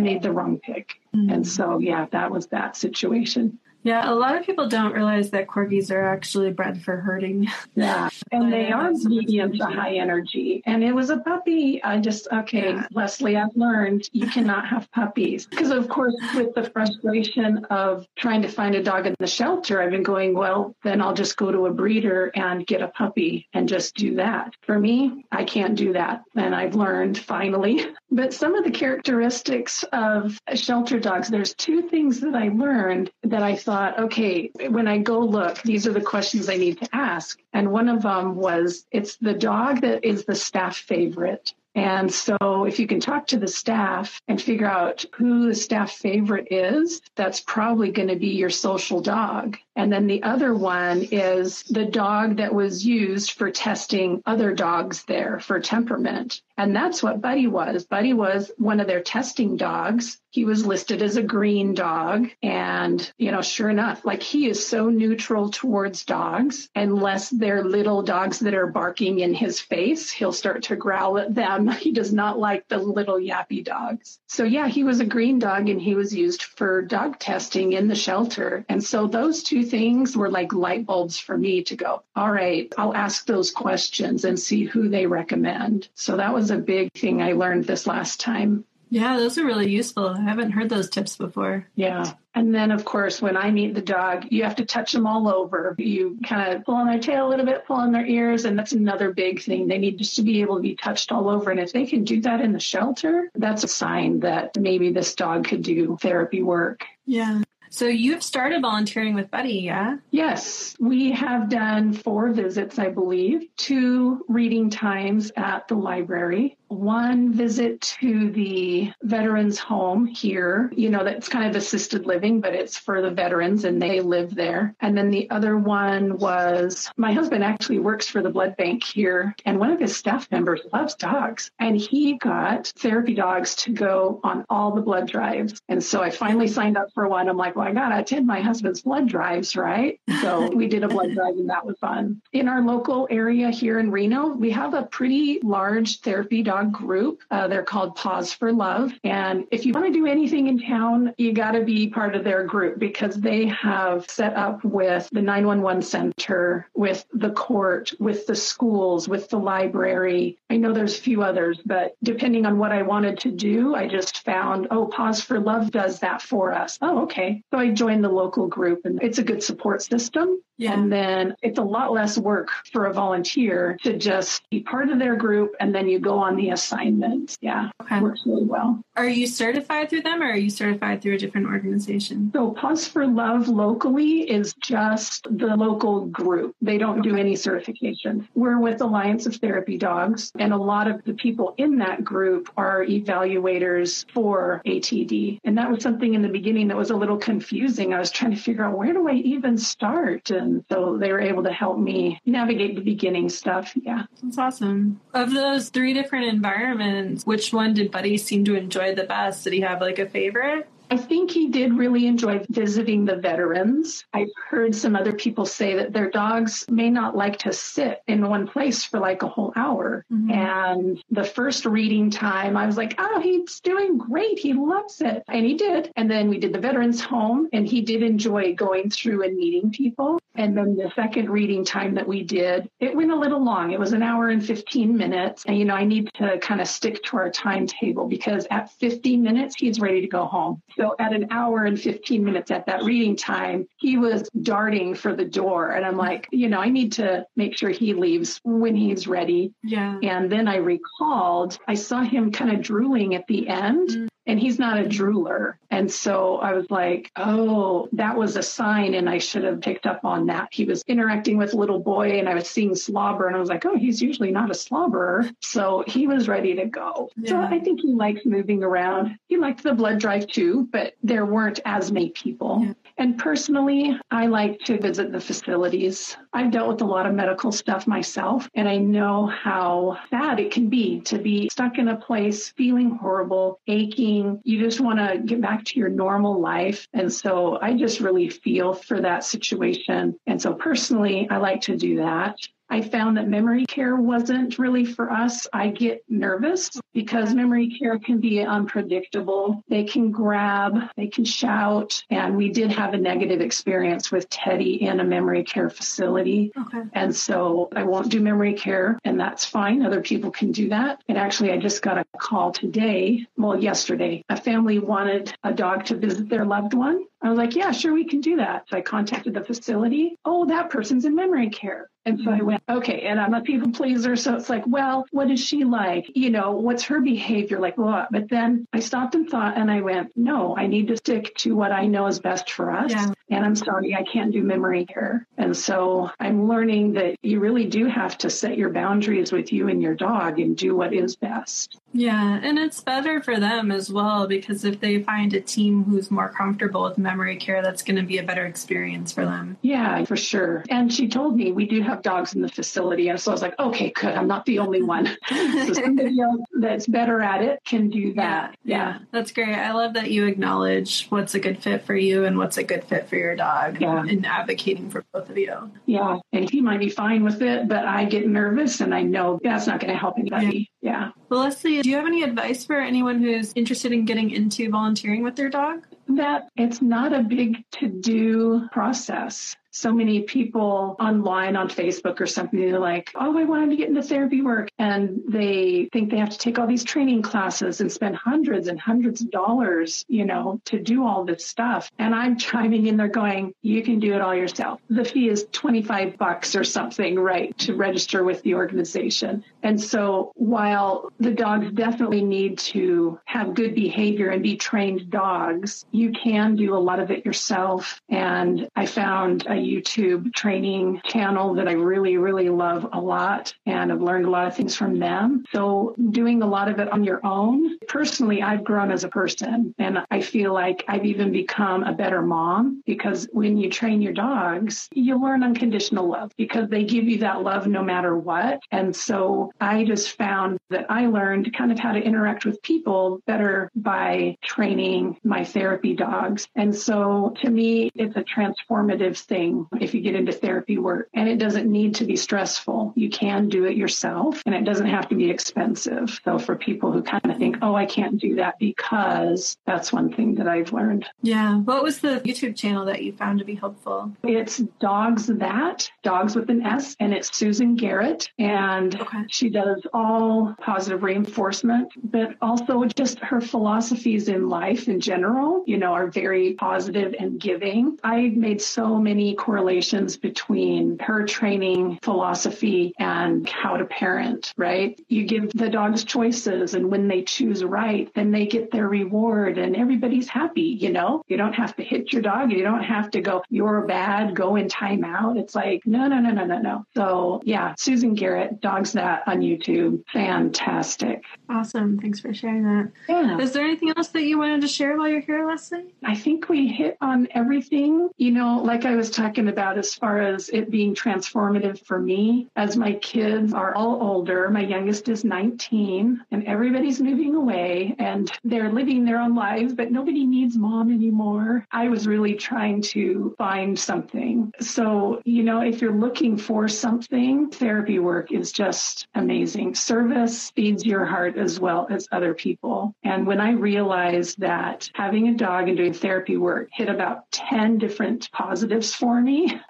made 0.00 0.22
the 0.22 0.32
wrong 0.32 0.58
pick. 0.58 1.00
Mm-hmm. 1.14 1.30
And 1.30 1.46
so, 1.46 1.78
yeah, 1.78 2.06
that 2.10 2.30
was 2.30 2.46
that 2.48 2.76
situation. 2.76 3.58
Yeah, 3.82 4.10
a 4.10 4.14
lot 4.14 4.36
of 4.36 4.46
people 4.46 4.68
don't 4.68 4.92
realize 4.92 5.30
that 5.30 5.48
corgis 5.48 5.90
are 5.90 6.04
actually 6.04 6.52
bred 6.52 6.82
for 6.82 6.98
herding. 6.98 7.48
Yeah, 7.74 8.08
and 8.32 8.52
they 8.52 8.70
uh, 8.70 8.76
are 8.76 8.92
medium 8.92 9.52
to 9.58 9.64
high 9.64 9.94
energy. 9.96 10.62
And 10.66 10.84
it 10.84 10.92
was 10.92 11.10
a 11.10 11.18
puppy. 11.18 11.82
I 11.82 11.98
just, 11.98 12.28
okay, 12.32 12.74
yeah. 12.74 12.86
Leslee, 12.94 13.42
I've 13.42 13.56
learned 13.56 14.08
you 14.12 14.26
cannot 14.28 14.68
have 14.68 14.90
puppies. 14.92 15.46
Because, 15.46 15.70
of 15.70 15.88
course, 15.88 16.14
with 16.34 16.54
the 16.54 16.70
frustration 16.70 17.64
of 17.70 18.06
trying 18.16 18.42
to 18.42 18.48
find 18.48 18.74
a 18.74 18.82
dog 18.82 19.06
in 19.06 19.14
the 19.18 19.26
shelter, 19.26 19.82
I've 19.82 19.90
been 19.90 20.02
going, 20.02 20.34
well, 20.34 20.74
then 20.84 21.00
I'll 21.00 21.14
just 21.14 21.36
go 21.36 21.50
to 21.50 21.66
a 21.66 21.72
breeder 21.72 22.30
and 22.34 22.66
get 22.66 22.82
a 22.82 22.88
puppy 22.88 23.48
and 23.52 23.68
just 23.68 23.94
do 23.96 24.16
that. 24.16 24.54
For 24.62 24.78
me, 24.78 25.24
I 25.32 25.44
can't 25.44 25.74
do 25.74 25.92
that. 25.94 26.22
And 26.36 26.54
I've 26.54 26.74
learned 26.74 27.18
finally. 27.18 27.86
But 28.14 28.34
some 28.34 28.54
of 28.54 28.64
the 28.64 28.70
characteristics 28.70 29.86
of 29.90 30.38
shelter 30.54 31.00
dogs, 31.00 31.28
there's 31.28 31.54
two 31.54 31.88
things 31.88 32.20
that 32.20 32.34
I 32.34 32.48
learned 32.48 33.10
that 33.22 33.42
I 33.42 33.56
thought 33.56 33.71
thought, 33.72 33.98
okay, 33.98 34.50
when 34.68 34.86
I 34.86 34.98
go 34.98 35.20
look, 35.20 35.62
these 35.62 35.86
are 35.86 35.94
the 35.94 36.00
questions 36.02 36.50
I 36.50 36.58
need 36.58 36.78
to 36.82 36.88
ask. 36.92 37.40
And 37.54 37.72
one 37.72 37.88
of 37.88 38.02
them 38.02 38.36
was, 38.36 38.84
it's 38.90 39.16
the 39.16 39.32
dog 39.32 39.80
that 39.80 40.04
is 40.04 40.26
the 40.26 40.34
staff 40.34 40.76
favorite. 40.76 41.54
And 41.74 42.12
so 42.12 42.66
if 42.66 42.78
you 42.78 42.86
can 42.86 43.00
talk 43.00 43.28
to 43.28 43.38
the 43.38 43.48
staff 43.48 44.20
and 44.28 44.40
figure 44.40 44.66
out 44.66 45.06
who 45.14 45.48
the 45.48 45.54
staff 45.54 45.92
favorite 45.92 46.48
is, 46.50 47.00
that's 47.16 47.40
probably 47.40 47.90
going 47.90 48.08
to 48.08 48.16
be 48.16 48.32
your 48.36 48.50
social 48.50 49.00
dog. 49.00 49.56
And 49.74 49.92
then 49.92 50.06
the 50.06 50.22
other 50.22 50.54
one 50.54 51.02
is 51.10 51.62
the 51.64 51.84
dog 51.84 52.36
that 52.36 52.54
was 52.54 52.84
used 52.84 53.32
for 53.32 53.50
testing 53.50 54.22
other 54.26 54.54
dogs 54.54 55.04
there 55.04 55.40
for 55.40 55.60
temperament. 55.60 56.40
And 56.58 56.76
that's 56.76 57.02
what 57.02 57.20
Buddy 57.20 57.46
was. 57.46 57.86
Buddy 57.86 58.12
was 58.12 58.52
one 58.58 58.80
of 58.80 58.86
their 58.86 59.00
testing 59.00 59.56
dogs. 59.56 60.18
He 60.30 60.44
was 60.44 60.66
listed 60.66 61.02
as 61.02 61.16
a 61.16 61.22
green 61.22 61.74
dog. 61.74 62.28
And, 62.42 63.10
you 63.18 63.32
know, 63.32 63.42
sure 63.42 63.68
enough, 63.68 64.04
like 64.04 64.22
he 64.22 64.48
is 64.48 64.66
so 64.66 64.88
neutral 64.88 65.50
towards 65.50 66.04
dogs, 66.04 66.68
unless 66.74 67.30
they're 67.30 67.64
little 67.64 68.02
dogs 68.02 68.38
that 68.40 68.54
are 68.54 68.66
barking 68.66 69.18
in 69.18 69.34
his 69.34 69.60
face, 69.60 70.10
he'll 70.10 70.32
start 70.32 70.64
to 70.64 70.76
growl 70.76 71.18
at 71.18 71.34
them. 71.34 71.68
He 71.82 71.90
does 71.90 72.12
not 72.12 72.38
like 72.38 72.68
the 72.68 72.78
little 72.78 73.18
yappy 73.18 73.64
dogs. 73.64 74.20
So 74.28 74.44
yeah, 74.44 74.68
he 74.68 74.84
was 74.84 75.00
a 75.00 75.04
green 75.04 75.40
dog 75.40 75.68
and 75.68 75.80
he 75.80 75.96
was 75.96 76.14
used 76.14 76.44
for 76.44 76.82
dog 76.82 77.18
testing 77.18 77.72
in 77.72 77.88
the 77.88 77.96
shelter. 77.96 78.64
And 78.68 78.84
so 78.84 79.08
those 79.08 79.42
two 79.42 79.61
things 79.62 80.16
were 80.16 80.30
like 80.30 80.52
light 80.52 80.86
bulbs 80.86 81.18
for 81.18 81.36
me 81.36 81.62
to 81.64 81.76
go, 81.76 82.02
all 82.14 82.30
right, 82.30 82.72
I'll 82.76 82.94
ask 82.94 83.26
those 83.26 83.50
questions 83.50 84.24
and 84.24 84.38
see 84.38 84.64
who 84.64 84.88
they 84.88 85.06
recommend. 85.06 85.88
So 85.94 86.16
that 86.16 86.34
was 86.34 86.50
a 86.50 86.58
big 86.58 86.92
thing 86.92 87.22
I 87.22 87.32
learned 87.32 87.64
this 87.64 87.86
last 87.86 88.20
time. 88.20 88.64
Yeah, 88.92 89.16
those 89.16 89.38
are 89.38 89.44
really 89.46 89.70
useful. 89.70 90.06
I 90.06 90.20
haven't 90.20 90.50
heard 90.50 90.68
those 90.68 90.90
tips 90.90 91.16
before. 91.16 91.66
Yeah. 91.74 92.12
And 92.34 92.54
then, 92.54 92.70
of 92.70 92.84
course, 92.84 93.22
when 93.22 93.38
I 93.38 93.50
meet 93.50 93.74
the 93.74 93.80
dog, 93.80 94.26
you 94.28 94.44
have 94.44 94.56
to 94.56 94.66
touch 94.66 94.92
them 94.92 95.06
all 95.06 95.28
over. 95.28 95.74
You 95.78 96.18
kind 96.26 96.52
of 96.52 96.64
pull 96.64 96.74
on 96.74 96.88
their 96.88 96.98
tail 96.98 97.26
a 97.26 97.30
little 97.30 97.46
bit, 97.46 97.66
pull 97.66 97.76
on 97.76 97.92
their 97.92 98.04
ears, 98.04 98.44
and 98.44 98.58
that's 98.58 98.72
another 98.72 99.10
big 99.10 99.42
thing. 99.42 99.66
They 99.66 99.78
need 99.78 99.96
just 99.96 100.16
to 100.16 100.22
be 100.22 100.42
able 100.42 100.56
to 100.56 100.62
be 100.62 100.76
touched 100.76 101.10
all 101.10 101.30
over. 101.30 101.50
And 101.50 101.58
if 101.58 101.72
they 101.72 101.86
can 101.86 102.04
do 102.04 102.20
that 102.20 102.42
in 102.42 102.52
the 102.52 102.60
shelter, 102.60 103.30
that's 103.34 103.64
a 103.64 103.68
sign 103.68 104.20
that 104.20 104.58
maybe 104.58 104.92
this 104.92 105.14
dog 105.14 105.48
could 105.48 105.62
do 105.62 105.96
therapy 105.98 106.42
work. 106.42 106.84
Yeah. 107.06 107.40
So 107.72 107.86
you've 107.86 108.22
started 108.22 108.60
volunteering 108.60 109.14
with 109.14 109.30
Buddy, 109.30 109.54
yeah? 109.54 109.96
Yes, 110.10 110.76
we 110.78 111.12
have 111.12 111.48
done 111.48 111.94
four 111.94 112.28
visits, 112.30 112.78
I 112.78 112.90
believe, 112.90 113.48
two 113.56 114.26
reading 114.28 114.68
times 114.68 115.32
at 115.38 115.68
the 115.68 115.74
library, 115.74 116.58
one 116.72 117.32
visit 117.32 117.80
to 117.80 118.30
the 118.30 118.92
veterans 119.02 119.58
home 119.58 120.06
here. 120.06 120.72
You 120.74 120.90
know, 120.90 121.04
that's 121.04 121.28
kind 121.28 121.48
of 121.48 121.56
assisted 121.56 122.06
living, 122.06 122.40
but 122.40 122.54
it's 122.54 122.78
for 122.78 123.02
the 123.02 123.10
veterans 123.10 123.64
and 123.64 123.80
they 123.80 124.00
live 124.00 124.34
there. 124.34 124.74
And 124.80 124.96
then 124.96 125.10
the 125.10 125.30
other 125.30 125.56
one 125.56 126.18
was 126.18 126.90
my 126.96 127.12
husband 127.12 127.44
actually 127.44 127.78
works 127.78 128.08
for 128.08 128.22
the 128.22 128.30
blood 128.30 128.56
bank 128.56 128.82
here, 128.82 129.34
and 129.44 129.58
one 129.58 129.70
of 129.70 129.80
his 129.80 129.96
staff 129.96 130.30
members 130.30 130.60
loves 130.72 130.94
dogs. 130.94 131.50
And 131.58 131.76
he 131.76 132.16
got 132.18 132.68
therapy 132.78 133.14
dogs 133.14 133.54
to 133.56 133.72
go 133.72 134.20
on 134.24 134.44
all 134.48 134.74
the 134.74 134.80
blood 134.80 135.08
drives. 135.08 135.60
And 135.68 135.82
so 135.82 136.02
I 136.02 136.10
finally 136.10 136.48
signed 136.48 136.76
up 136.76 136.88
for 136.94 137.08
one. 137.08 137.28
I'm 137.28 137.36
like, 137.36 137.56
well, 137.56 137.66
I 137.66 137.72
got 137.72 137.90
to 137.90 137.98
attend 137.98 138.26
my 138.26 138.40
husband's 138.40 138.82
blood 138.82 139.08
drives, 139.08 139.56
right? 139.56 140.00
So 140.22 140.48
we 140.54 140.68
did 140.68 140.84
a 140.84 140.88
blood 140.88 141.14
drive 141.14 141.34
and 141.34 141.50
that 141.50 141.66
was 141.66 141.76
fun. 141.80 142.22
In 142.32 142.46
our 142.46 142.62
local 142.62 143.08
area 143.10 143.50
here 143.50 143.80
in 143.80 143.90
Reno, 143.90 144.28
we 144.28 144.52
have 144.52 144.72
a 144.72 144.84
pretty 144.84 145.40
large 145.42 145.98
therapy 145.98 146.44
dog 146.44 146.61
group. 146.64 147.22
Uh, 147.30 147.48
they're 147.48 147.62
called 147.62 147.96
Paws 147.96 148.32
for 148.32 148.52
Love. 148.52 148.92
And 149.04 149.46
if 149.50 149.66
you 149.66 149.72
want 149.72 149.86
to 149.86 149.92
do 149.92 150.06
anything 150.06 150.46
in 150.46 150.60
town, 150.60 151.14
you 151.18 151.32
got 151.32 151.52
to 151.52 151.64
be 151.64 151.88
part 151.88 152.14
of 152.14 152.24
their 152.24 152.44
group 152.44 152.78
because 152.78 153.16
they 153.16 153.46
have 153.46 154.08
set 154.10 154.34
up 154.36 154.64
with 154.64 155.08
the 155.12 155.22
911 155.22 155.82
center, 155.82 156.68
with 156.74 157.04
the 157.12 157.30
court, 157.30 157.92
with 157.98 158.26
the 158.26 158.34
schools, 158.34 159.08
with 159.08 159.28
the 159.28 159.38
library. 159.38 160.38
I 160.50 160.56
know 160.56 160.72
there's 160.72 160.98
a 160.98 161.02
few 161.02 161.22
others, 161.22 161.60
but 161.64 161.96
depending 162.02 162.46
on 162.46 162.58
what 162.58 162.72
I 162.72 162.82
wanted 162.82 163.18
to 163.20 163.30
do, 163.30 163.74
I 163.74 163.88
just 163.88 164.24
found, 164.24 164.68
oh, 164.70 164.86
Paws 164.86 165.20
for 165.20 165.40
Love 165.40 165.70
does 165.70 166.00
that 166.00 166.22
for 166.22 166.52
us. 166.52 166.78
Oh, 166.80 167.02
okay. 167.02 167.42
So 167.52 167.58
I 167.58 167.70
joined 167.70 168.04
the 168.04 168.08
local 168.08 168.46
group 168.46 168.84
and 168.84 169.02
it's 169.02 169.18
a 169.18 169.22
good 169.22 169.42
support 169.42 169.82
system. 169.82 170.40
Yeah. 170.58 170.74
And 170.74 170.92
then 170.92 171.34
it's 171.42 171.58
a 171.58 171.62
lot 171.62 171.92
less 171.92 172.16
work 172.18 172.50
for 172.72 172.86
a 172.86 172.92
volunteer 172.92 173.76
to 173.82 173.96
just 173.96 174.48
be 174.50 174.60
part 174.60 174.90
of 174.90 174.98
their 174.98 175.16
group 175.16 175.56
and 175.58 175.74
then 175.74 175.88
you 175.88 175.98
go 175.98 176.18
on 176.18 176.36
the 176.36 176.50
assignments. 176.52 177.38
Yeah, 177.40 177.70
okay. 177.82 178.00
works 178.00 178.22
really 178.26 178.44
well. 178.44 178.82
Are 178.96 179.08
you 179.08 179.26
certified 179.26 179.90
through 179.90 180.02
them 180.02 180.22
or 180.22 180.26
are 180.26 180.36
you 180.36 180.50
certified 180.50 181.02
through 181.02 181.14
a 181.14 181.18
different 181.18 181.46
organization? 181.46 182.30
So 182.32 182.50
Paws 182.50 182.86
for 182.86 183.06
Love 183.06 183.48
locally 183.48 184.30
is 184.30 184.54
just 184.54 185.26
the 185.30 185.56
local 185.56 186.06
group. 186.06 186.54
They 186.60 186.78
don't 186.78 187.00
okay. 187.00 187.10
do 187.10 187.16
any 187.16 187.36
certification. 187.36 188.28
We're 188.34 188.60
with 188.60 188.80
Alliance 188.80 189.26
of 189.26 189.36
Therapy 189.36 189.78
Dogs, 189.78 190.32
and 190.38 190.52
a 190.52 190.56
lot 190.56 190.88
of 190.88 191.02
the 191.04 191.14
people 191.14 191.54
in 191.58 191.78
that 191.78 192.04
group 192.04 192.50
are 192.56 192.84
evaluators 192.84 194.10
for 194.12 194.62
ATD. 194.66 195.40
And 195.44 195.56
that 195.58 195.70
was 195.70 195.82
something 195.82 196.14
in 196.14 196.22
the 196.22 196.28
beginning 196.28 196.68
that 196.68 196.76
was 196.76 196.90
a 196.90 196.96
little 196.96 197.16
confusing. 197.16 197.94
I 197.94 197.98
was 197.98 198.10
trying 198.10 198.32
to 198.32 198.40
figure 198.40 198.64
out 198.64 198.76
where 198.76 198.92
do 198.92 199.08
I 199.08 199.14
even 199.14 199.56
start? 199.56 200.30
And 200.30 200.64
so 200.70 200.96
they 200.98 201.12
were 201.12 201.20
able 201.20 201.42
to 201.44 201.52
help 201.52 201.78
me 201.78 202.20
navigate 202.26 202.76
the 202.76 202.82
beginning 202.82 203.28
stuff. 203.28 203.72
Yeah. 203.74 204.04
That's 204.22 204.38
awesome. 204.38 205.00
Of 205.14 205.32
those 205.32 205.68
three 205.68 205.92
different 205.92 206.26
environments, 206.42 207.24
which 207.24 207.52
one 207.52 207.72
did 207.72 207.92
Buddy 207.92 208.18
seem 208.18 208.44
to 208.44 208.56
enjoy 208.56 208.94
the 208.94 209.04
best? 209.04 209.44
Did 209.44 209.52
he 209.52 209.60
have 209.60 209.80
like 209.80 210.00
a 210.00 210.08
favorite? 210.08 210.68
I 210.92 210.96
think 210.98 211.30
he 211.30 211.48
did 211.48 211.72
really 211.72 212.06
enjoy 212.06 212.44
visiting 212.50 213.06
the 213.06 213.16
veterans. 213.16 214.04
I've 214.12 214.28
heard 214.50 214.74
some 214.74 214.94
other 214.94 215.14
people 215.14 215.46
say 215.46 215.74
that 215.76 215.94
their 215.94 216.10
dogs 216.10 216.66
may 216.68 216.90
not 216.90 217.16
like 217.16 217.38
to 217.38 217.52
sit 217.54 218.02
in 218.08 218.28
one 218.28 218.46
place 218.46 218.84
for 218.84 219.00
like 219.00 219.22
a 219.22 219.26
whole 219.26 219.54
hour. 219.56 220.04
Mm-hmm. 220.12 220.30
And 220.30 221.02
the 221.10 221.24
first 221.24 221.64
reading 221.64 222.10
time, 222.10 222.58
I 222.58 222.66
was 222.66 222.76
like, 222.76 222.96
oh, 222.98 223.20
he's 223.22 223.58
doing 223.60 223.96
great. 223.96 224.38
He 224.38 224.52
loves 224.52 225.00
it. 225.00 225.22
And 225.28 225.46
he 225.46 225.54
did. 225.54 225.90
And 225.96 226.10
then 226.10 226.28
we 226.28 226.36
did 226.36 226.52
the 226.52 226.60
veterans 226.60 227.00
home 227.00 227.48
and 227.54 227.66
he 227.66 227.80
did 227.80 228.02
enjoy 228.02 228.54
going 228.54 228.90
through 228.90 229.22
and 229.24 229.34
meeting 229.34 229.70
people. 229.70 230.20
And 230.34 230.56
then 230.56 230.76
the 230.76 230.90
second 230.94 231.28
reading 231.28 231.64
time 231.64 231.94
that 231.94 232.08
we 232.08 232.22
did, 232.22 232.68
it 232.80 232.94
went 232.94 233.12
a 233.12 233.16
little 233.16 233.42
long. 233.42 233.72
It 233.72 233.80
was 233.80 233.92
an 233.92 234.02
hour 234.02 234.28
and 234.28 234.44
15 234.44 234.96
minutes. 234.96 235.44
And, 235.46 235.58
you 235.58 235.64
know, 235.64 235.74
I 235.74 235.84
need 235.84 236.10
to 236.14 236.38
kind 236.38 236.60
of 236.60 236.68
stick 236.68 237.02
to 237.04 237.16
our 237.18 237.30
timetable 237.30 238.08
because 238.08 238.46
at 238.50 238.70
15 238.72 239.22
minutes, 239.22 239.56
he's 239.58 239.78
ready 239.78 240.00
to 240.00 240.06
go 240.06 240.24
home. 240.24 240.62
So 240.76 240.81
at 240.98 241.12
an 241.12 241.28
hour 241.30 241.64
and 241.64 241.80
15 241.80 242.24
minutes 242.24 242.50
at 242.50 242.66
that 242.66 242.82
reading 242.82 243.16
time, 243.16 243.66
he 243.76 243.98
was 243.98 244.28
darting 244.40 244.94
for 244.94 245.14
the 245.14 245.24
door. 245.24 245.72
And 245.72 245.84
I'm 245.84 245.96
like, 245.96 246.28
you 246.30 246.48
know, 246.48 246.60
I 246.60 246.68
need 246.68 246.92
to 246.92 247.26
make 247.36 247.56
sure 247.56 247.70
he 247.70 247.94
leaves 247.94 248.40
when 248.44 248.74
he's 248.74 249.06
ready. 249.06 249.54
Yeah. 249.62 249.98
And 250.02 250.30
then 250.30 250.48
I 250.48 250.56
recalled, 250.56 251.58
I 251.66 251.74
saw 251.74 252.02
him 252.02 252.32
kind 252.32 252.52
of 252.52 252.62
drooling 252.62 253.14
at 253.14 253.26
the 253.26 253.48
end. 253.48 253.88
Mm 253.88 254.08
and 254.26 254.38
he's 254.38 254.58
not 254.58 254.78
a 254.78 254.84
drooler. 254.84 255.54
And 255.70 255.90
so 255.90 256.36
I 256.36 256.52
was 256.52 256.70
like, 256.70 257.10
oh, 257.16 257.88
that 257.92 258.16
was 258.16 258.36
a 258.36 258.42
sign. 258.42 258.94
And 258.94 259.08
I 259.08 259.18
should 259.18 259.44
have 259.44 259.60
picked 259.60 259.86
up 259.86 260.04
on 260.04 260.26
that. 260.26 260.48
He 260.52 260.64
was 260.64 260.82
interacting 260.86 261.38
with 261.38 261.54
a 261.54 261.56
little 261.56 261.80
boy 261.80 262.18
and 262.18 262.28
I 262.28 262.34
was 262.34 262.48
seeing 262.48 262.74
slobber 262.74 263.26
and 263.26 263.34
I 263.34 263.40
was 263.40 263.48
like, 263.48 263.64
oh, 263.64 263.76
he's 263.76 264.00
usually 264.00 264.30
not 264.30 264.50
a 264.50 264.54
slobberer. 264.54 265.34
So 265.40 265.84
he 265.86 266.06
was 266.06 266.28
ready 266.28 266.54
to 266.54 266.66
go. 266.66 267.10
Yeah. 267.16 267.30
So 267.30 267.40
I 267.40 267.58
think 267.58 267.80
he 267.80 267.88
liked 267.88 268.26
moving 268.26 268.62
around. 268.62 269.18
He 269.28 269.38
liked 269.38 269.62
the 269.62 269.74
blood 269.74 269.98
drive 269.98 270.26
too, 270.26 270.68
but 270.70 270.94
there 271.02 271.26
weren't 271.26 271.60
as 271.64 271.90
many 271.90 272.10
people. 272.10 272.62
Yeah. 272.64 272.72
And 272.98 273.18
personally, 273.18 273.98
I 274.10 274.26
like 274.26 274.60
to 274.60 274.78
visit 274.78 275.12
the 275.12 275.20
facilities. 275.20 276.16
I've 276.32 276.50
dealt 276.50 276.68
with 276.68 276.82
a 276.82 276.86
lot 276.86 277.06
of 277.06 277.14
medical 277.14 277.52
stuff 277.52 277.86
myself, 277.86 278.48
and 278.54 278.68
I 278.68 278.76
know 278.78 279.26
how 279.26 279.98
bad 280.10 280.40
it 280.40 280.52
can 280.52 280.68
be 280.68 281.00
to 281.02 281.18
be 281.18 281.48
stuck 281.48 281.78
in 281.78 281.88
a 281.88 281.96
place 281.96 282.50
feeling 282.50 282.90
horrible, 282.90 283.60
aching. 283.66 284.40
You 284.44 284.60
just 284.60 284.80
want 284.80 284.98
to 284.98 285.18
get 285.24 285.40
back 285.40 285.64
to 285.64 285.78
your 285.78 285.88
normal 285.88 286.40
life. 286.40 286.86
And 286.92 287.12
so 287.12 287.58
I 287.60 287.74
just 287.74 288.00
really 288.00 288.28
feel 288.28 288.72
for 288.72 289.00
that 289.00 289.24
situation. 289.24 290.16
And 290.26 290.40
so 290.40 290.54
personally, 290.54 291.28
I 291.30 291.38
like 291.38 291.62
to 291.62 291.76
do 291.76 291.96
that. 291.96 292.36
I 292.72 292.80
found 292.80 293.18
that 293.18 293.28
memory 293.28 293.66
care 293.66 293.96
wasn't 293.96 294.58
really 294.58 294.86
for 294.86 295.12
us. 295.12 295.46
I 295.52 295.68
get 295.68 296.02
nervous 296.08 296.70
because 296.94 297.34
memory 297.34 297.68
care 297.78 297.98
can 297.98 298.18
be 298.18 298.40
unpredictable. 298.40 299.62
They 299.68 299.84
can 299.84 300.10
grab, 300.10 300.78
they 300.96 301.08
can 301.08 301.26
shout, 301.26 302.02
and 302.08 302.34
we 302.34 302.48
did 302.48 302.72
have 302.72 302.94
a 302.94 302.96
negative 302.96 303.42
experience 303.42 304.10
with 304.10 304.26
Teddy 304.30 304.82
in 304.84 305.00
a 305.00 305.04
memory 305.04 305.44
care 305.44 305.68
facility. 305.68 306.50
Okay. 306.58 306.80
And 306.94 307.14
so 307.14 307.68
I 307.76 307.82
won't 307.82 308.10
do 308.10 308.22
memory 308.22 308.54
care, 308.54 308.98
and 309.04 309.20
that's 309.20 309.44
fine. 309.44 309.84
Other 309.84 310.00
people 310.00 310.30
can 310.30 310.50
do 310.50 310.70
that. 310.70 311.02
And 311.08 311.18
actually, 311.18 311.52
I 311.52 311.58
just 311.58 311.82
got 311.82 311.98
a 311.98 312.06
call 312.16 312.52
today, 312.52 313.26
well, 313.36 313.62
yesterday. 313.62 314.24
A 314.30 314.36
family 314.40 314.78
wanted 314.78 315.34
a 315.44 315.52
dog 315.52 315.84
to 315.86 315.96
visit 315.96 316.30
their 316.30 316.46
loved 316.46 316.72
one. 316.72 317.04
I 317.22 317.28
was 317.28 317.38
like, 317.38 317.54
yeah, 317.54 317.70
sure, 317.70 317.94
we 317.94 318.04
can 318.04 318.20
do 318.20 318.36
that. 318.36 318.68
So 318.68 318.76
I 318.76 318.80
contacted 318.80 319.34
the 319.34 319.44
facility. 319.44 320.16
Oh, 320.24 320.46
that 320.46 320.70
person's 320.70 321.04
in 321.04 321.14
memory 321.14 321.50
care. 321.50 321.88
And 322.04 322.18
so 322.18 322.30
I 322.30 322.38
mm-hmm. 322.38 322.46
went, 322.46 322.62
okay, 322.68 323.02
and 323.02 323.20
I'm 323.20 323.32
a 323.32 323.42
people 323.42 323.70
pleaser. 323.70 324.16
So 324.16 324.34
it's 324.34 324.50
like, 324.50 324.64
well, 324.66 325.06
what 325.12 325.30
is 325.30 325.38
she 325.38 325.62
like? 325.62 326.10
You 326.16 326.30
know, 326.30 326.52
what's 326.52 326.82
her 326.84 327.00
behavior 327.00 327.60
like? 327.60 327.78
What? 327.78 328.08
But 328.10 328.28
then 328.28 328.66
I 328.72 328.80
stopped 328.80 329.14
and 329.14 329.30
thought 329.30 329.56
and 329.56 329.70
I 329.70 329.82
went, 329.82 330.10
no, 330.16 330.56
I 330.56 330.66
need 330.66 330.88
to 330.88 330.96
stick 330.96 331.32
to 331.38 331.54
what 331.54 331.70
I 331.70 331.86
know 331.86 332.08
is 332.08 332.18
best 332.18 332.50
for 332.50 332.72
us. 332.72 332.90
Yeah. 332.90 333.12
And 333.32 333.44
I'm 333.44 333.56
sorry, 333.56 333.94
I 333.94 334.02
can't 334.02 334.32
do 334.32 334.42
memory 334.42 334.84
care. 334.84 335.26
And 335.38 335.56
so 335.56 336.10
I'm 336.20 336.48
learning 336.48 336.92
that 336.94 337.16
you 337.22 337.40
really 337.40 337.66
do 337.66 337.86
have 337.86 338.18
to 338.18 338.30
set 338.30 338.58
your 338.58 338.70
boundaries 338.70 339.32
with 339.32 339.52
you 339.52 339.68
and 339.68 339.82
your 339.82 339.94
dog 339.94 340.38
and 340.38 340.56
do 340.56 340.76
what 340.76 340.92
is 340.92 341.16
best. 341.16 341.78
Yeah, 341.94 342.40
and 342.42 342.58
it's 342.58 342.80
better 342.80 343.22
for 343.22 343.38
them 343.38 343.70
as 343.70 343.92
well 343.92 344.26
because 344.26 344.64
if 344.64 344.80
they 344.80 345.02
find 345.02 345.34
a 345.34 345.40
team 345.40 345.84
who's 345.84 346.10
more 346.10 346.30
comfortable 346.30 346.84
with 346.84 346.98
memory 346.98 347.36
care, 347.36 347.62
that's 347.62 347.82
going 347.82 347.96
to 347.96 348.02
be 348.02 348.18
a 348.18 348.22
better 348.22 348.46
experience 348.46 349.12
for 349.12 349.24
them. 349.24 349.56
Yeah, 349.62 350.04
for 350.04 350.16
sure. 350.16 350.64
And 350.70 350.92
she 350.92 351.08
told 351.08 351.36
me 351.36 351.52
we 351.52 351.66
do 351.66 351.82
have 351.82 352.02
dogs 352.02 352.34
in 352.34 352.40
the 352.42 352.48
facility. 352.48 353.08
And 353.08 353.20
so 353.20 353.30
I 353.30 353.34
was 353.34 353.42
like, 353.42 353.58
okay, 353.58 353.90
good. 353.90 354.14
I'm 354.14 354.26
not 354.26 354.46
the 354.46 354.58
only 354.58 354.82
one. 354.82 355.06
so 355.28 355.72
somebody 355.72 356.20
else 356.20 356.40
that's 356.58 356.86
better 356.86 357.20
at 357.20 357.42
it 357.42 357.62
can 357.64 357.90
do 357.90 358.14
that. 358.14 358.56
Yeah, 358.64 358.82
yeah, 358.82 358.98
that's 359.10 359.32
great. 359.32 359.54
I 359.54 359.72
love 359.72 359.94
that 359.94 360.10
you 360.10 360.26
acknowledge 360.26 361.06
what's 361.08 361.34
a 361.34 361.38
good 361.38 361.62
fit 361.62 361.84
for 361.84 361.94
you 361.94 362.24
and 362.24 362.38
what's 362.38 362.56
a 362.56 362.64
good 362.64 362.84
fit 362.84 363.08
for 363.08 363.16
your 363.16 363.21
dog 363.36 363.80
yeah. 363.80 364.00
and 364.00 364.26
advocating 364.26 364.90
for 364.90 365.04
both 365.12 365.30
of 365.30 365.38
you. 365.38 365.70
Yeah, 365.86 366.18
and 366.32 366.50
he 366.50 366.60
might 366.60 366.80
be 366.80 366.88
fine 366.88 367.22
with 367.22 367.42
it, 367.42 367.68
but 367.68 367.84
I 367.84 368.04
get 368.04 368.26
nervous 368.28 368.80
and 368.80 368.94
I 368.94 369.02
know 369.02 369.40
that's 369.42 369.66
not 369.66 369.80
going 369.80 369.92
to 369.92 369.98
help 369.98 370.18
anybody. 370.18 370.70
yeah. 370.80 370.90
yeah. 370.90 371.10
Well, 371.28 371.46
Leslee, 371.46 371.82
do 371.82 371.90
you 371.90 371.96
have 371.96 372.06
any 372.06 372.22
advice 372.22 372.64
for 372.64 372.76
anyone 372.76 373.20
who's 373.20 373.52
interested 373.54 373.92
in 373.92 374.04
getting 374.04 374.30
into 374.30 374.68
volunteering 374.70 375.22
with 375.22 375.36
their 375.36 375.48
dog? 375.48 375.86
That 376.08 376.48
it's 376.56 376.82
not 376.82 377.12
a 377.12 377.22
big 377.22 377.64
to 377.72 377.88
do 377.88 378.68
process 378.72 379.56
so 379.72 379.92
many 379.92 380.22
people 380.22 380.96
online 381.00 381.56
on 381.56 381.68
Facebook 381.68 382.20
or 382.20 382.26
something, 382.26 382.60
they're 382.60 382.78
like, 382.78 383.10
oh, 383.14 383.36
I 383.36 383.44
wanted 383.44 383.70
to 383.70 383.76
get 383.76 383.88
into 383.88 384.02
therapy 384.02 384.42
work. 384.42 384.68
And 384.78 385.22
they 385.28 385.88
think 385.92 386.10
they 386.10 386.18
have 386.18 386.30
to 386.30 386.38
take 386.38 386.58
all 386.58 386.66
these 386.66 386.84
training 386.84 387.22
classes 387.22 387.80
and 387.80 387.90
spend 387.90 388.14
hundreds 388.16 388.68
and 388.68 388.78
hundreds 388.78 389.22
of 389.22 389.30
dollars, 389.30 390.04
you 390.08 390.24
know, 390.24 390.60
to 390.66 390.78
do 390.78 391.06
all 391.06 391.24
this 391.24 391.46
stuff. 391.46 391.90
And 391.98 392.14
I'm 392.14 392.38
chiming 392.38 392.86
in 392.86 392.96
there 392.96 393.08
going, 393.08 393.54
you 393.62 393.82
can 393.82 393.98
do 393.98 394.12
it 394.12 394.20
all 394.20 394.34
yourself. 394.34 394.80
The 394.90 395.04
fee 395.04 395.28
is 395.28 395.46
25 395.52 396.18
bucks 396.18 396.54
or 396.54 396.64
something, 396.64 397.18
right, 397.18 397.56
to 397.58 397.74
register 397.74 398.22
with 398.24 398.42
the 398.42 398.54
organization. 398.54 399.44
And 399.62 399.80
so 399.80 400.32
while 400.34 401.10
the 401.18 401.30
dogs 401.30 401.70
definitely 401.72 402.22
need 402.22 402.58
to 402.58 403.18
have 403.24 403.54
good 403.54 403.74
behavior 403.74 404.30
and 404.30 404.42
be 404.42 404.56
trained 404.56 405.10
dogs, 405.10 405.86
you 405.92 406.12
can 406.12 406.56
do 406.56 406.74
a 406.74 406.78
lot 406.78 407.00
of 407.00 407.10
it 407.10 407.24
yourself. 407.24 408.00
And 408.08 408.68
I 408.76 408.86
found 408.86 409.46
a 409.46 409.61
YouTube 409.62 410.32
training 410.34 411.00
channel 411.06 411.54
that 411.54 411.68
I 411.68 411.72
really, 411.72 412.16
really 412.16 412.48
love 412.48 412.88
a 412.92 413.00
lot. 413.00 413.54
And 413.66 413.92
I've 413.92 414.02
learned 414.02 414.26
a 414.26 414.30
lot 414.30 414.46
of 414.46 414.56
things 414.56 414.76
from 414.76 414.98
them. 414.98 415.44
So 415.52 415.94
doing 416.10 416.42
a 416.42 416.46
lot 416.46 416.68
of 416.68 416.78
it 416.78 416.90
on 416.92 417.04
your 417.04 417.24
own, 417.24 417.78
personally, 417.88 418.42
I've 418.42 418.64
grown 418.64 418.90
as 418.90 419.04
a 419.04 419.08
person 419.08 419.74
and 419.78 419.98
I 420.10 420.20
feel 420.20 420.52
like 420.52 420.84
I've 420.88 421.04
even 421.04 421.32
become 421.32 421.84
a 421.84 421.92
better 421.92 422.22
mom 422.22 422.82
because 422.86 423.28
when 423.32 423.56
you 423.56 423.70
train 423.70 424.02
your 424.02 424.12
dogs, 424.12 424.88
you 424.92 425.20
learn 425.20 425.42
unconditional 425.42 426.08
love 426.08 426.32
because 426.36 426.68
they 426.68 426.84
give 426.84 427.04
you 427.04 427.18
that 427.18 427.42
love 427.42 427.66
no 427.66 427.82
matter 427.82 428.16
what. 428.16 428.60
And 428.70 428.94
so 428.94 429.52
I 429.60 429.84
just 429.84 430.16
found 430.16 430.58
that 430.70 430.86
I 430.90 431.06
learned 431.06 431.54
kind 431.56 431.72
of 431.72 431.78
how 431.78 431.92
to 431.92 432.00
interact 432.00 432.44
with 432.44 432.62
people 432.62 433.20
better 433.26 433.70
by 433.74 434.36
training 434.42 435.18
my 435.24 435.44
therapy 435.44 435.94
dogs. 435.94 436.46
And 436.54 436.74
so 436.74 437.34
to 437.42 437.50
me, 437.50 437.90
it's 437.94 438.16
a 438.16 438.24
transformative 438.24 439.18
thing 439.18 439.51
if 439.80 439.94
you 439.94 440.00
get 440.00 440.14
into 440.14 440.32
therapy 440.32 440.78
work. 440.78 441.08
And 441.14 441.28
it 441.28 441.38
doesn't 441.38 441.70
need 441.70 441.94
to 441.96 442.04
be 442.04 442.16
stressful. 442.16 442.92
You 442.96 443.10
can 443.10 443.48
do 443.48 443.64
it 443.64 443.76
yourself 443.76 444.42
and 444.46 444.54
it 444.54 444.64
doesn't 444.64 444.86
have 444.86 445.08
to 445.08 445.14
be 445.14 445.30
expensive. 445.30 446.20
So 446.24 446.38
for 446.38 446.56
people 446.56 446.92
who 446.92 447.02
kind 447.02 447.30
of 447.30 447.38
think, 447.38 447.58
oh, 447.62 447.74
I 447.74 447.86
can't 447.86 448.18
do 448.18 448.36
that 448.36 448.58
because 448.58 449.56
that's 449.66 449.92
one 449.92 450.12
thing 450.12 450.34
that 450.36 450.48
I've 450.48 450.72
learned. 450.72 451.06
Yeah. 451.22 451.58
What 451.58 451.82
was 451.82 452.00
the 452.00 452.20
YouTube 452.20 452.56
channel 452.56 452.84
that 452.86 453.02
you 453.02 453.12
found 453.12 453.38
to 453.38 453.44
be 453.44 453.54
helpful? 453.54 454.12
It's 454.22 454.58
Dogs 454.80 455.26
That, 455.26 455.90
Dogs 456.02 456.34
with 456.36 456.50
an 456.50 456.62
S, 456.62 456.96
and 457.00 457.12
it's 457.12 457.34
Susan 457.36 457.76
Garrett. 457.76 458.30
And 458.38 459.00
okay. 459.00 459.24
she 459.28 459.50
does 459.50 459.86
all 459.92 460.54
positive 460.60 461.02
reinforcement, 461.02 461.92
but 462.02 462.36
also 462.40 462.84
just 462.84 463.18
her 463.20 463.40
philosophies 463.40 464.28
in 464.28 464.48
life 464.48 464.88
in 464.88 465.00
general. 465.00 465.64
You 465.66 465.78
know, 465.78 465.92
are 465.92 466.08
very 466.08 466.54
positive 466.54 467.14
and 467.18 467.40
giving. 467.40 467.98
I 468.02 468.28
made 468.34 468.60
so 468.60 468.98
many 468.98 469.34
correlations 469.42 470.16
between 470.16 470.96
her 471.00 471.24
training 471.26 471.98
philosophy 472.00 472.94
and 473.00 473.48
how 473.48 473.76
to 473.76 473.84
parent, 473.84 474.54
right? 474.56 475.00
You 475.08 475.24
give 475.24 475.50
the 475.52 475.68
dogs 475.68 476.04
choices 476.04 476.74
and 476.74 476.92
when 476.92 477.08
they 477.08 477.22
choose 477.22 477.64
right, 477.64 478.08
then 478.14 478.30
they 478.30 478.46
get 478.46 478.70
their 478.70 478.86
reward 478.86 479.58
and 479.58 479.74
everybody's 479.74 480.28
happy, 480.28 480.78
you 480.80 480.92
know? 480.92 481.24
You 481.26 481.36
don't 481.36 481.54
have 481.54 481.74
to 481.74 481.82
hit 481.82 482.12
your 482.12 482.22
dog. 482.22 482.52
You 482.52 482.62
don't 482.62 482.84
have 482.84 483.10
to 483.10 483.20
go, 483.20 483.42
you're 483.50 483.80
bad, 483.80 484.36
go 484.36 484.54
in 484.54 484.68
timeout. 484.68 485.36
It's 485.36 485.56
like, 485.56 485.82
no, 485.86 486.06
no, 486.06 486.20
no, 486.20 486.30
no, 486.30 486.44
no, 486.44 486.58
no. 486.58 486.86
So 486.94 487.42
yeah, 487.44 487.74
Susan 487.76 488.14
Garrett, 488.14 488.60
Dogs 488.60 488.92
That 488.92 489.24
on 489.26 489.40
YouTube. 489.40 490.04
Fantastic. 490.12 491.24
Awesome. 491.48 491.98
Thanks 491.98 492.20
for 492.20 492.32
sharing 492.32 492.62
that. 492.62 492.92
Yeah. 493.08 493.38
Is 493.38 493.50
there 493.50 493.64
anything 493.64 493.92
else 493.96 494.08
that 494.08 494.22
you 494.22 494.38
wanted 494.38 494.60
to 494.60 494.68
share 494.68 494.96
while 494.96 495.08
you're 495.08 495.20
here, 495.20 495.44
Leslee? 495.44 495.90
I 496.04 496.14
think 496.14 496.48
we 496.48 496.68
hit 496.68 496.96
on 497.00 497.26
everything, 497.32 498.08
you 498.18 498.30
know, 498.30 498.62
like 498.62 498.84
I 498.84 498.94
was 498.94 499.10
talking 499.10 499.31
about 499.38 499.78
as 499.78 499.94
far 499.94 500.20
as 500.20 500.48
it 500.48 500.70
being 500.70 500.94
transformative 500.94 501.84
for 501.84 501.98
me 501.98 502.48
as 502.56 502.76
my 502.76 502.94
kids 502.94 503.52
are 503.52 503.74
all 503.74 504.02
older. 504.02 504.48
My 504.50 504.60
youngest 504.60 505.08
is 505.08 505.24
19 505.24 506.24
and 506.30 506.44
everybody's 506.44 507.00
moving 507.00 507.34
away 507.34 507.94
and 507.98 508.30
they're 508.44 508.72
living 508.72 509.04
their 509.04 509.20
own 509.20 509.34
lives, 509.34 509.74
but 509.74 509.90
nobody 509.90 510.26
needs 510.26 510.56
mom 510.56 510.92
anymore. 510.92 511.66
I 511.70 511.88
was 511.88 512.06
really 512.06 512.34
trying 512.34 512.82
to 512.82 513.34
find 513.38 513.78
something. 513.78 514.52
So, 514.60 515.22
you 515.24 515.42
know, 515.42 515.60
if 515.60 515.80
you're 515.80 515.92
looking 515.92 516.36
for 516.36 516.68
something, 516.68 517.50
therapy 517.50 517.98
work 517.98 518.32
is 518.32 518.52
just 518.52 519.06
amazing. 519.14 519.74
Service 519.74 520.50
feeds 520.50 520.84
your 520.84 521.04
heart 521.04 521.36
as 521.36 521.60
well 521.60 521.86
as 521.90 522.08
other 522.12 522.34
people. 522.34 522.94
And 523.02 523.26
when 523.26 523.40
I 523.40 523.52
realized 523.52 524.40
that 524.40 524.90
having 524.94 525.28
a 525.28 525.34
dog 525.34 525.68
and 525.68 525.76
doing 525.76 525.92
therapy 525.92 526.36
work 526.36 526.68
hit 526.72 526.88
about 526.88 527.30
10 527.32 527.78
different 527.78 528.30
positives 528.32 528.94
for 528.94 529.20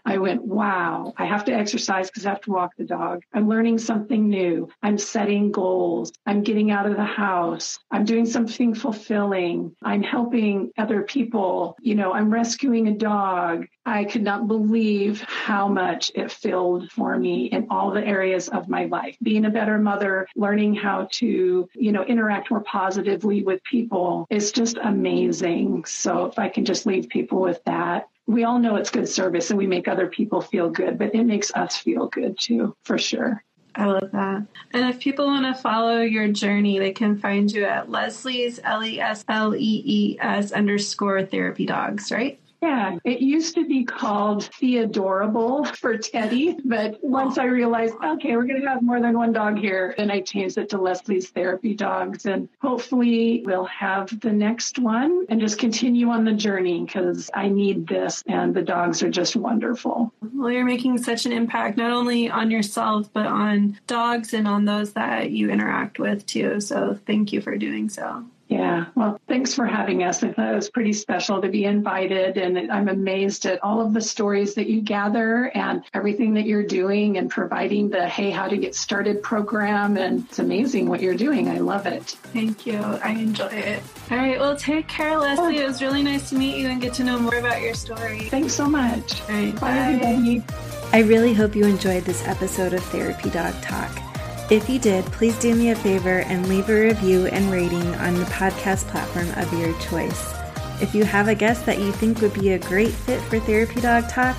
I 0.05 0.19
went, 0.19 0.45
wow, 0.45 1.13
I 1.17 1.27
have 1.27 1.45
to 1.47 1.53
exercise 1.53 2.09
because 2.09 2.27
I 2.27 2.31
have 2.31 2.41
to 2.43 2.53
walk 2.53 2.73
the 2.77 2.85
dog. 2.85 3.23
I'm 3.33 3.49
learning 3.49 3.79
something 3.79 4.29
new. 4.29 4.69
I'm 4.83 4.99
setting 4.99 5.53
goals. 5.53 6.13
I'm 6.27 6.43
getting 6.43 6.71
out 6.71 6.87
of 6.87 6.97
the 6.97 7.05
house. 7.05 7.79
I'm 7.91 8.05
doing 8.05 8.27
something 8.27 8.75
fulfilling. 8.75 9.77
I'm 9.83 10.03
helping 10.03 10.71
other 10.79 11.03
people. 11.03 11.77
You 11.81 11.95
know, 11.95 12.13
I'm 12.13 12.33
rescuing 12.33 12.89
a 12.89 12.95
dog. 12.95 13.67
I 13.85 14.05
could 14.05 14.23
not 14.23 14.47
believe 14.47 15.21
how 15.23 15.69
much 15.69 16.13
it 16.15 16.31
filled 16.31 16.91
for 16.91 17.19
me 17.19 17.47
in 17.47 17.67
all 17.69 17.91
the 17.91 18.07
areas 18.07 18.49
of 18.49 18.69
my 18.69 18.85
life. 18.85 19.17
Being 19.23 19.45
a 19.45 19.51
better 19.51 19.79
mother, 19.79 20.27
learning 20.37 20.75
how 20.75 21.09
to, 21.13 21.69
you 21.75 21.93
know, 21.93 22.05
interact 22.05 22.51
more 22.51 22.61
positively 22.61 23.43
with 23.43 23.63
people 23.65 24.27
is 24.31 24.53
just 24.53 24.79
amazing. 24.83 25.85
So 25.85 26.27
if 26.27 26.39
I 26.39 26.49
can 26.49 26.65
just 26.65 26.87
leave 26.87 27.09
people 27.09 27.41
with 27.41 27.63
that, 27.65 28.09
we 28.27 28.45
all 28.45 28.59
know 28.59 28.77
it's 28.77 28.91
good 28.91 29.09
service 29.09 29.51
and 29.51 29.59
we 29.59 29.67
make 29.67 29.89
other 29.89 30.07
people 30.07 30.41
feel 30.41 30.71
good, 30.71 30.99
but 30.99 31.15
it 31.15 31.25
makes 31.25 31.53
us 31.53 31.77
feel 31.77 32.07
good 32.07 32.39
too, 32.39 32.77
for 32.85 32.99
sure. 32.99 33.45
I 33.75 33.87
love 33.87 34.11
that. 34.13 34.47
And 34.73 34.91
if 34.91 35.01
people 35.01 35.27
want 35.27 35.47
to 35.47 35.61
follow 35.61 36.03
your 36.03 36.29
journey, 36.29 36.79
they 36.79 36.93
can 36.93 37.19
find 37.19 37.51
you 37.51 37.65
at 37.65 37.89
Leslee's 37.89 38.61
L 38.63 38.85
E 38.85 39.01
S 39.01 39.25
L 39.29 39.57
E 39.57 39.83
E 39.85 40.19
S 40.21 40.53
underscore 40.53 41.25
therapy 41.25 41.65
dogs, 41.65 42.13
right? 42.13 42.39
Yeah, 42.63 42.97
it 43.05 43.19
used 43.19 43.57
to 43.57 43.67
be 43.67 43.83
called 43.83 44.43
Theodorable 44.43 45.67
for 45.77 45.99
Teddy, 45.99 46.57
but 46.65 47.03
once 47.03 47.37
I 47.37 47.47
realized, 47.47 47.95
okay, 48.03 48.37
we're 48.37 48.45
going 48.45 48.63
to 48.63 48.69
have 48.69 48.83
more 48.83 49.01
than 49.01 49.19
one 49.19 49.33
dog 49.33 49.59
here, 49.59 49.95
then 49.97 50.13
I 50.13 50.21
changed 50.21 50.57
it 50.59 50.69
to 50.69 50.79
Leslee's 50.79 51.29
Therapy 51.31 51.75
Dogs. 51.75 52.25
And 52.25 52.49
hopefully 52.61 53.43
we'll 53.45 53.65
have 53.65 54.21
the 54.21 54.33
next 54.33 54.79
one 54.79 55.27
and 55.29 55.41
just 55.41 55.59
continue 55.59 56.09
on 56.11 56.25
the 56.25 56.33
journey 56.33 56.85
because 56.85 57.31
I 57.35 57.49
need 57.49 57.89
this 57.89 58.23
and 58.29 58.55
the 58.55 58.63
dogs 58.63 59.03
are 59.03 59.11
just 59.11 59.35
wonderful. 59.35 60.13
Well, 60.33 60.53
you're 60.53 60.65
making 60.65 60.99
such 60.99 61.27
an 61.27 61.33
impact, 61.33 61.79
not 61.79 61.91
only 61.91 62.31
on 62.31 62.53
yourself, 62.53 63.13
but 63.13 63.27
on 63.27 63.81
dogs 63.89 64.35
and 64.35 64.47
on 64.47 64.67
those 64.67 64.93
that 64.93 65.33
you 65.33 65.51
interact 65.51 65.99
with 65.99 66.25
too. 66.27 66.61
So 66.61 66.97
thank 67.07 67.33
you 67.33 67.41
for 67.41 67.57
doing 67.57 67.89
so. 67.89 68.25
Yeah. 68.53 68.85
Well, 68.95 69.19
thanks 69.29 69.55
for 69.55 69.65
having 69.65 70.03
us. 70.03 70.23
I 70.23 70.31
thought 70.31 70.53
it 70.53 70.55
was 70.55 70.69
pretty 70.69 70.93
special 70.93 71.41
to 71.41 71.49
be 71.49 71.65
invited. 71.65 72.37
And 72.37 72.71
I'm 72.71 72.89
amazed 72.89 73.47
at 73.47 73.65
all 73.65 73.81
of 73.81 73.95
the 73.95 74.03
stories 74.03 74.55
that 74.57 74.69
you 74.69 74.83
gather 74.83 75.51
and 75.55 75.83
everything 75.95 76.35
that 76.35 76.45
you're 76.45 76.63
doing 76.63 77.17
and 77.17 77.31
providing 77.31 77.89
the 77.89 78.07
Hey, 78.07 78.31
How 78.31 78.49
to 78.49 78.57
Get 78.59 78.75
Started 78.75 79.23
program. 79.23 79.97
And 79.97 80.27
it's 80.27 80.39
amazing 80.39 80.91
what 80.91 81.01
you're 81.01 81.15
doing. 81.15 81.49
I 81.49 81.61
love 81.61 81.87
it. 81.87 82.03
Thank 82.03 82.67
you. 82.67 82.79
I 82.79 83.13
enjoy 83.13 83.47
it. 83.47 83.83
All 84.11 84.19
right. 84.19 84.39
Well, 84.39 84.55
take 84.55 84.87
care, 84.87 85.17
Leslee. 85.17 85.39
Oh. 85.39 85.63
It 85.63 85.67
was 85.67 85.81
really 85.81 86.03
nice 86.03 86.29
to 86.29 86.35
meet 86.35 86.59
you 86.59 86.69
and 86.69 86.79
get 86.79 86.93
to 86.95 87.05
know 87.05 87.19
more 87.19 87.37
about 87.37 87.63
your 87.63 87.73
story. 87.73 88.21
Thanks 88.25 88.53
so 88.53 88.67
much. 88.69 89.23
All 89.23 89.29
right. 89.29 89.55
Bye, 89.55 89.61
bye. 89.61 89.79
everybody. 89.79 90.45
I 90.93 90.99
really 90.99 91.33
hope 91.33 91.57
you 91.57 91.65
enjoyed 91.65 92.05
this 92.05 92.27
episode 92.29 92.75
of 92.75 92.85
Therapy 92.85 93.31
Dog 93.31 93.55
Talk. 93.63 94.12
If 94.53 94.69
you 94.69 94.79
did, 94.79 95.07
please 95.07 95.39
do 95.39 95.55
me 95.55 95.71
a 95.71 95.75
favor 95.75 96.19
and 96.19 96.47
leave 96.47 96.69
a 96.69 96.79
review 96.79 97.25
and 97.25 97.51
rating 97.51 97.95
on 97.95 98.17
the 98.17 98.27
podcast 98.27 98.87
platform 98.89 99.31
of 99.43 99.51
your 99.59 99.73
choice. 99.81 100.35
If 100.83 100.95
you 100.95 101.05
have 101.05 101.29
a 101.29 101.35
guest 101.35 101.65
that 101.65 101.79
you 101.79 101.91
think 101.91 102.21
would 102.21 102.35
be 102.35 102.51
a 102.51 102.59
great 102.59 102.93
fit 102.93 103.23
for 103.23 103.41
Therapy 103.41 103.81
Dog 103.81 104.11
Talk, 104.11 104.37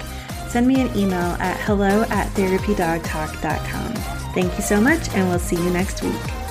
send 0.49 0.67
me 0.67 0.79
an 0.81 0.95
email 0.95 1.35
at 1.39 1.59
hello 1.61 2.03
at 2.11 2.27
therapydogtalk.com. 2.35 3.93
Thank 4.35 4.55
you 4.55 4.61
so 4.61 4.79
much, 4.79 5.09
and 5.15 5.27
we'll 5.29 5.39
see 5.39 5.55
you 5.55 5.71
next 5.71 6.03
week. 6.03 6.42